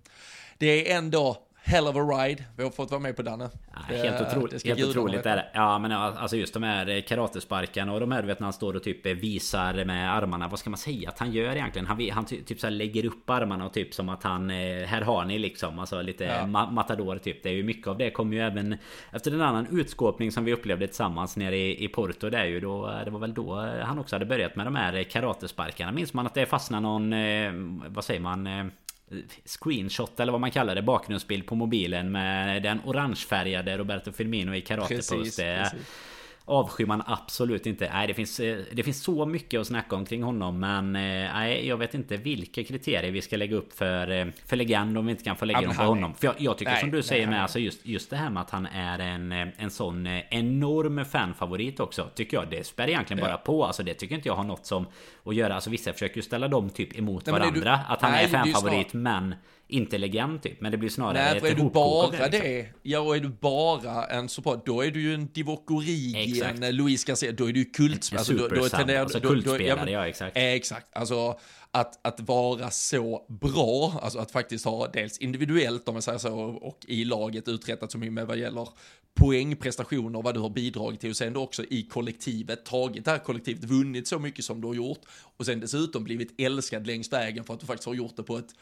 [0.57, 2.43] det är ändå hell of a ride.
[2.57, 3.49] Vi har fått vara med på Danne.
[3.73, 5.45] Ja, helt otroligt, helt otroligt är det.
[5.53, 8.75] Ja men alltså just de här karatesparkarna och de här du vet när han står
[8.75, 10.47] och typ visar med armarna.
[10.47, 11.85] Vad ska man säga att han gör egentligen?
[11.85, 14.51] Han, han typ så lägger upp armarna och typ som att han...
[14.51, 15.79] Eh, här har ni liksom.
[15.79, 16.45] Alltså lite ja.
[16.71, 17.43] matador typ.
[17.43, 18.77] Det är ju mycket av det kommer ju även
[19.11, 22.29] efter en annan utskåpning som vi upplevde tillsammans nere i, i Porto.
[22.29, 23.01] Det är ju då...
[23.05, 25.91] Det var väl då han också hade börjat med de här karatesparkarna.
[25.91, 27.13] Minns man att det fastnade någon...
[27.13, 27.51] Eh,
[27.87, 28.71] vad säger man?
[29.45, 34.61] Screenshot eller vad man kallar det bakgrundsbild på mobilen med den orangefärgade Roberto Firmino i
[34.61, 35.87] karate precis, det, precis
[36.45, 37.89] avskyr man absolut inte.
[37.93, 40.59] Nej, det finns, eh, det finns så mycket att snacka om kring honom.
[40.59, 44.55] Men eh, nej, jag vet inte vilka kriterier vi ska lägga upp för, eh, för
[44.55, 46.13] legend om vi inte kan få lägga ja, dem på honom.
[46.13, 48.29] För jag, jag tycker nej, som du säger nej, med, alltså just, just det här
[48.29, 52.09] med att han är en, en sån enorm fanfavorit också.
[52.15, 53.29] Tycker jag, det spär egentligen ja.
[53.29, 53.65] bara på.
[53.65, 54.85] Alltså det tycker inte jag har något som
[55.23, 55.55] att göra.
[55.55, 57.79] Alltså vissa försöker ju ställa dem typ emot nej, varandra.
[57.87, 59.35] Du, att han är fanfavorit men
[59.71, 60.61] inte legend typ.
[60.61, 62.31] Men det blir snarare Nej, för är du bara det, liksom.
[62.31, 66.41] det, ja och är du bara en support, då är du ju en Divock Origi,
[66.41, 68.09] en Luis Garcia, då är du ju kult.
[68.11, 70.37] En alltså, då, då, tenderar, alltså kultspelare, ja, ja exakt.
[70.37, 71.39] Exakt, alltså
[71.71, 76.33] att, att vara så bra, alltså att faktiskt ha dels individuellt om man säger så,
[76.39, 78.69] och i laget uträttat så mycket med vad gäller
[79.15, 83.11] poäng, prestationer, vad du har bidragit till och sen då också i kollektivet, tagit det
[83.11, 85.01] här kollektivet, vunnit så mycket som du har gjort
[85.37, 88.37] och sen dessutom blivit älskad längs vägen för att du faktiskt har gjort det på
[88.37, 88.55] ett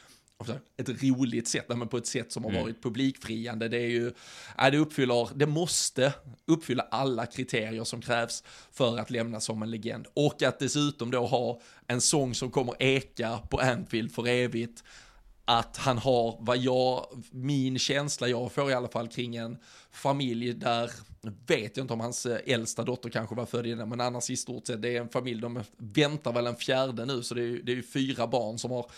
[0.78, 2.64] ett roligt sätt, men på ett sätt som har mm.
[2.64, 3.68] varit publikfriande.
[3.68, 4.12] Det är ju,
[4.72, 6.14] det uppfyller, det måste
[6.46, 10.08] uppfylla alla kriterier som krävs för att lämna som en legend.
[10.14, 14.84] Och att dessutom då ha en sång som kommer eka på Anfield för evigt.
[15.46, 19.58] att han har, vad jag, min känsla jag får i alla fall kring en
[19.92, 20.92] familj där,
[21.48, 24.38] vet jag inte om hans eh, äldsta dotter kanske var född innan, men annars i
[24.38, 27.62] stort sett, det är en familj, de väntar väl en fjärde nu, så det är,
[27.64, 28.92] det är fyra barn som har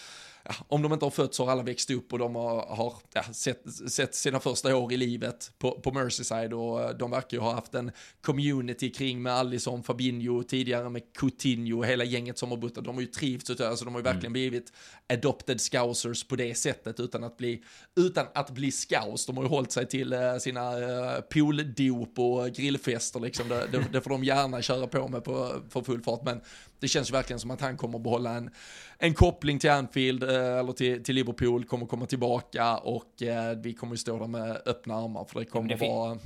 [0.43, 3.23] ja, om de inte har fötts har alla växt upp och de har, har ja,
[3.33, 7.43] sett, sett, sina första år i livet på, på Merseyside och eh, de verkar ju
[7.43, 12.57] ha haft en community kring med Alisson, Fabinho, tidigare med Coutinho, hela gänget som har
[12.57, 14.33] bott De har ju trivts utav, alltså de har ju verkligen mm.
[14.33, 14.73] blivit
[15.13, 17.63] adopted scousers på det sättet utan att bli,
[17.95, 19.31] utan att bli scouse.
[19.31, 23.49] De har ju hållit sig till uh, sina uh, pooldop och grillfester liksom.
[23.49, 26.41] Det, det, det, får de gärna köra på med på, för full fart men
[26.81, 28.49] det känns ju verkligen som att han kommer att behålla en,
[28.97, 33.73] en koppling till Anfield eh, eller till, till Liverpool, kommer komma tillbaka och eh, vi
[33.73, 36.17] kommer ju stå där med öppna armar för det kommer det vara...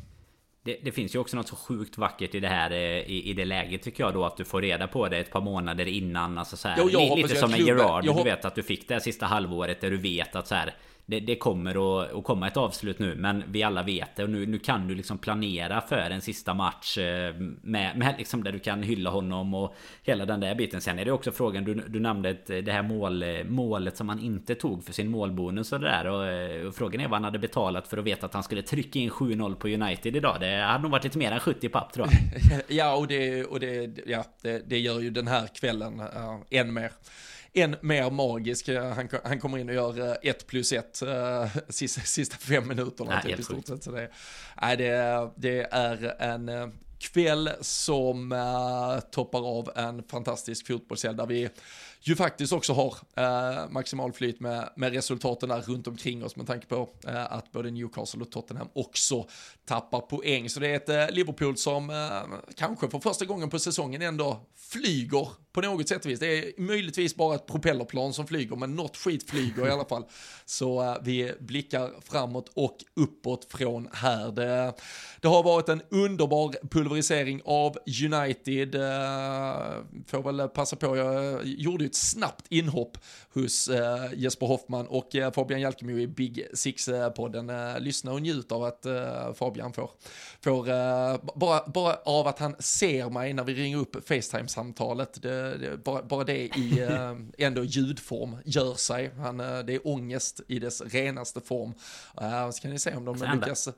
[0.63, 3.33] Det, det, finns ju också något så sjukt vackert i det här eh, i, i
[3.33, 6.37] det läget tycker jag då att du får reda på det ett par månader innan.
[6.37, 9.25] Alltså så här, jo, lite som en Gerard, du vet att du fick det sista
[9.25, 10.75] halvåret där du vet att så här
[11.05, 14.29] det, det kommer att, att, komma ett avslut nu men vi alla vet det och
[14.29, 18.51] nu, nu kan du liksom planera för en sista match eh, med, med liksom där
[18.51, 20.81] du kan hylla honom och hela den där biten.
[20.81, 24.19] Sen är det också frågan, du, du nämnde ett, det här mål, målet som han
[24.19, 27.23] inte tog för sin målbonus och det där och, eh, och, frågan är vad han
[27.23, 30.37] hade betalat för att veta att han skulle trycka in 7-0 på United idag.
[30.39, 32.61] Det hade nog varit lite mer än 70 papp tror jag.
[32.77, 36.73] ja och det, och det, ja, det, det gör ju den här kvällen uh, än
[36.73, 36.91] mer
[37.55, 38.69] än mer magisk.
[38.69, 43.21] Han, han kommer in och gör eh, ett plus ett uh, sista, sista fem minuterna
[43.21, 43.83] typ, i stort sett.
[43.83, 44.09] Så det,
[44.61, 51.49] nej, det, det är en kväll som uh, toppar av en fantastisk fotbollshelg där vi
[52.07, 56.47] ju faktiskt också har eh, maximal flyt med, med resultaten där runt omkring oss med
[56.47, 59.27] tanke på eh, att både Newcastle och Tottenham också
[59.65, 60.49] tappar poäng.
[60.49, 64.45] Så det är ett eh, Liverpool som eh, kanske för första gången på säsongen ändå
[64.55, 66.19] flyger på något sätt och vis.
[66.19, 70.03] Det är möjligtvis bara ett propellerplan som flyger, men något skit flyger i alla fall.
[70.45, 74.31] Så eh, vi blickar framåt och uppåt från här.
[74.31, 74.73] Det,
[75.21, 78.75] det har varit en underbar pulverisering av United.
[78.75, 78.81] Eh,
[80.07, 82.97] får väl passa på, jag eh, gjorde ju ett snabbt inhopp
[83.33, 83.69] hos
[84.15, 87.79] Jesper Hoffman och Fabian Jalkemo i Big Six-podden.
[87.79, 88.85] lyssna och njut av att
[89.35, 89.91] Fabian får,
[90.41, 90.65] får
[91.39, 95.21] bara, bara av att han ser mig när vi ringer upp Facetime-samtalet.
[95.21, 95.44] Det,
[95.83, 99.11] bara, bara det i äh, ändå ljudform gör sig.
[99.17, 101.73] Han, äh, det är ångest i dess renaste form.
[102.53, 103.69] Så kan ni se om de lyckas,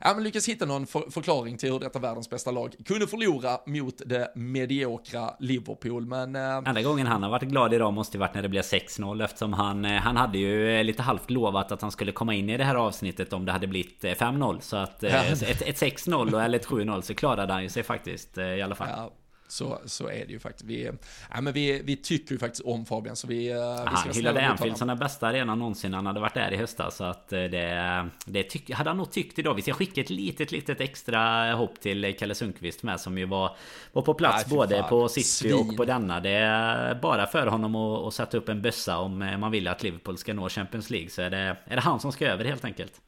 [0.00, 3.58] ja, men lyckas hitta någon för, förklaring till hur detta världens bästa lag kunde förlora
[3.66, 6.06] mot det mediokra Liverpool.
[6.06, 9.24] Men, Enda gången han har varit glad idag måste ju varit när det blev 6-0
[9.24, 12.64] eftersom han, han hade ju lite halvt lovat att han skulle komma in i det
[12.64, 14.60] här avsnittet om det hade blivit 5-0.
[14.60, 15.08] Så att ja.
[15.08, 18.88] ett, ett 6-0 eller ett 7-0 så klarade han ju sig faktiskt i alla fall.
[18.96, 19.10] Ja.
[19.48, 20.64] Så, så är det ju faktiskt.
[20.64, 20.90] Vi,
[21.34, 23.16] ja, men vi, vi tycker ju faktiskt om Fabian.
[23.16, 25.94] Så vi, Aha, vi han hyllade Anfield som den bästa arenan någonsin.
[25.94, 26.96] Han hade varit där i höstas.
[26.96, 29.54] Så att eh, det, det tyck, hade han nog tyckt idag.
[29.54, 33.00] Vi ska skicka ett litet, litet extra hopp till Kalle Sundqvist med.
[33.00, 33.56] Som ju var,
[33.92, 34.88] var på plats Nej, både fan.
[34.88, 35.54] på City Svin.
[35.54, 36.20] och på denna.
[36.20, 39.82] Det är bara för honom att, att sätta upp en bössa om man vill att
[39.82, 41.10] Liverpool ska nå Champions League.
[41.10, 43.00] Så är det, är det han som ska över helt enkelt.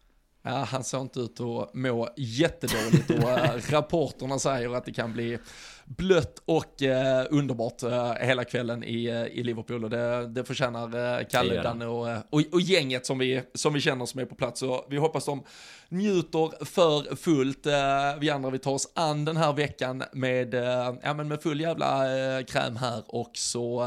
[0.48, 5.38] Ja, han ser inte ut att må jättedåligt och rapporterna säger att det kan bli
[5.86, 11.18] blött och eh, underbart eh, hela kvällen i, eh, i Liverpool och det, det förtjänar
[11.18, 14.24] eh, Kalle, Danne och, eh, och, och, gänget som vi, som vi känner som är
[14.24, 14.62] på plats.
[14.62, 15.42] Och vi hoppas de
[15.88, 17.66] njuter för fullt.
[17.66, 17.72] Eh,
[18.20, 20.54] vi andra vi tar oss an den här veckan med,
[21.02, 22.02] ja, men med full jävla
[22.42, 23.86] kräm här och så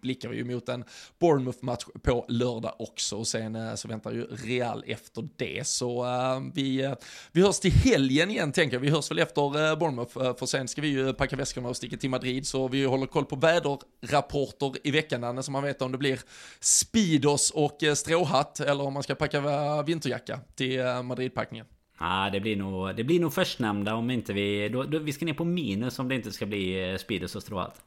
[0.00, 0.84] blickar vi ju mot en
[1.20, 5.66] Bournemouth-match på lördag också och sen så väntar ju Real efter det.
[5.66, 6.06] Så
[6.54, 6.94] vi,
[7.32, 8.80] vi hörs till helgen igen tänker jag.
[8.80, 12.10] Vi hörs väl efter Bournemouth för sen ska vi ju packa väskorna och sticka till
[12.10, 16.20] Madrid så vi håller koll på väderrapporter i veckan så man vet om det blir
[16.60, 21.66] Speedos och eh, stråhatt eller om man ska packa eh, vinterjacka till eh, Madridpackningen?
[22.00, 24.68] Ja, det blir nog, det blir nog förstnämnda om inte vi...
[24.68, 27.82] Då, då, vi ska ner på minus om det inte ska bli Speedos och stråhatt.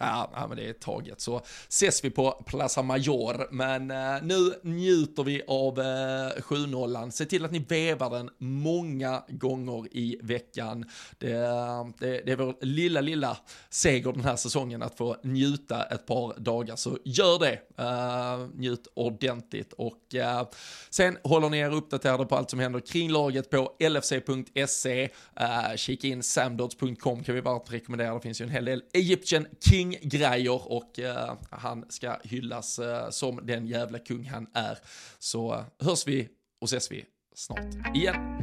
[0.00, 1.20] Ja, men det är taget.
[1.20, 3.48] Så ses vi på Plaza Major.
[3.50, 7.10] Men eh, nu njuter vi av eh, 7-0.
[7.10, 10.84] Se till att ni vevar den många gånger i veckan.
[11.18, 11.28] Det,
[11.98, 13.36] det, det är vår lilla, lilla
[13.70, 16.76] seger den här säsongen att få njuta ett par dagar.
[16.76, 17.60] Så gör det.
[17.78, 19.72] Eh, njut ordentligt.
[19.72, 20.48] Och eh,
[20.90, 25.08] sen håller ni er uppdaterade på allt som händer kring laget på lfc.se.
[25.40, 28.14] Eh, kika in samdods.com kan vi varmt rekommendera.
[28.14, 33.10] Det finns ju en hel del Egyptian King King-grejer och eh, han ska hyllas eh,
[33.10, 34.78] som den jävla kung han är.
[35.18, 36.28] Så eh, hörs vi
[36.60, 38.40] och ses vi snart igen.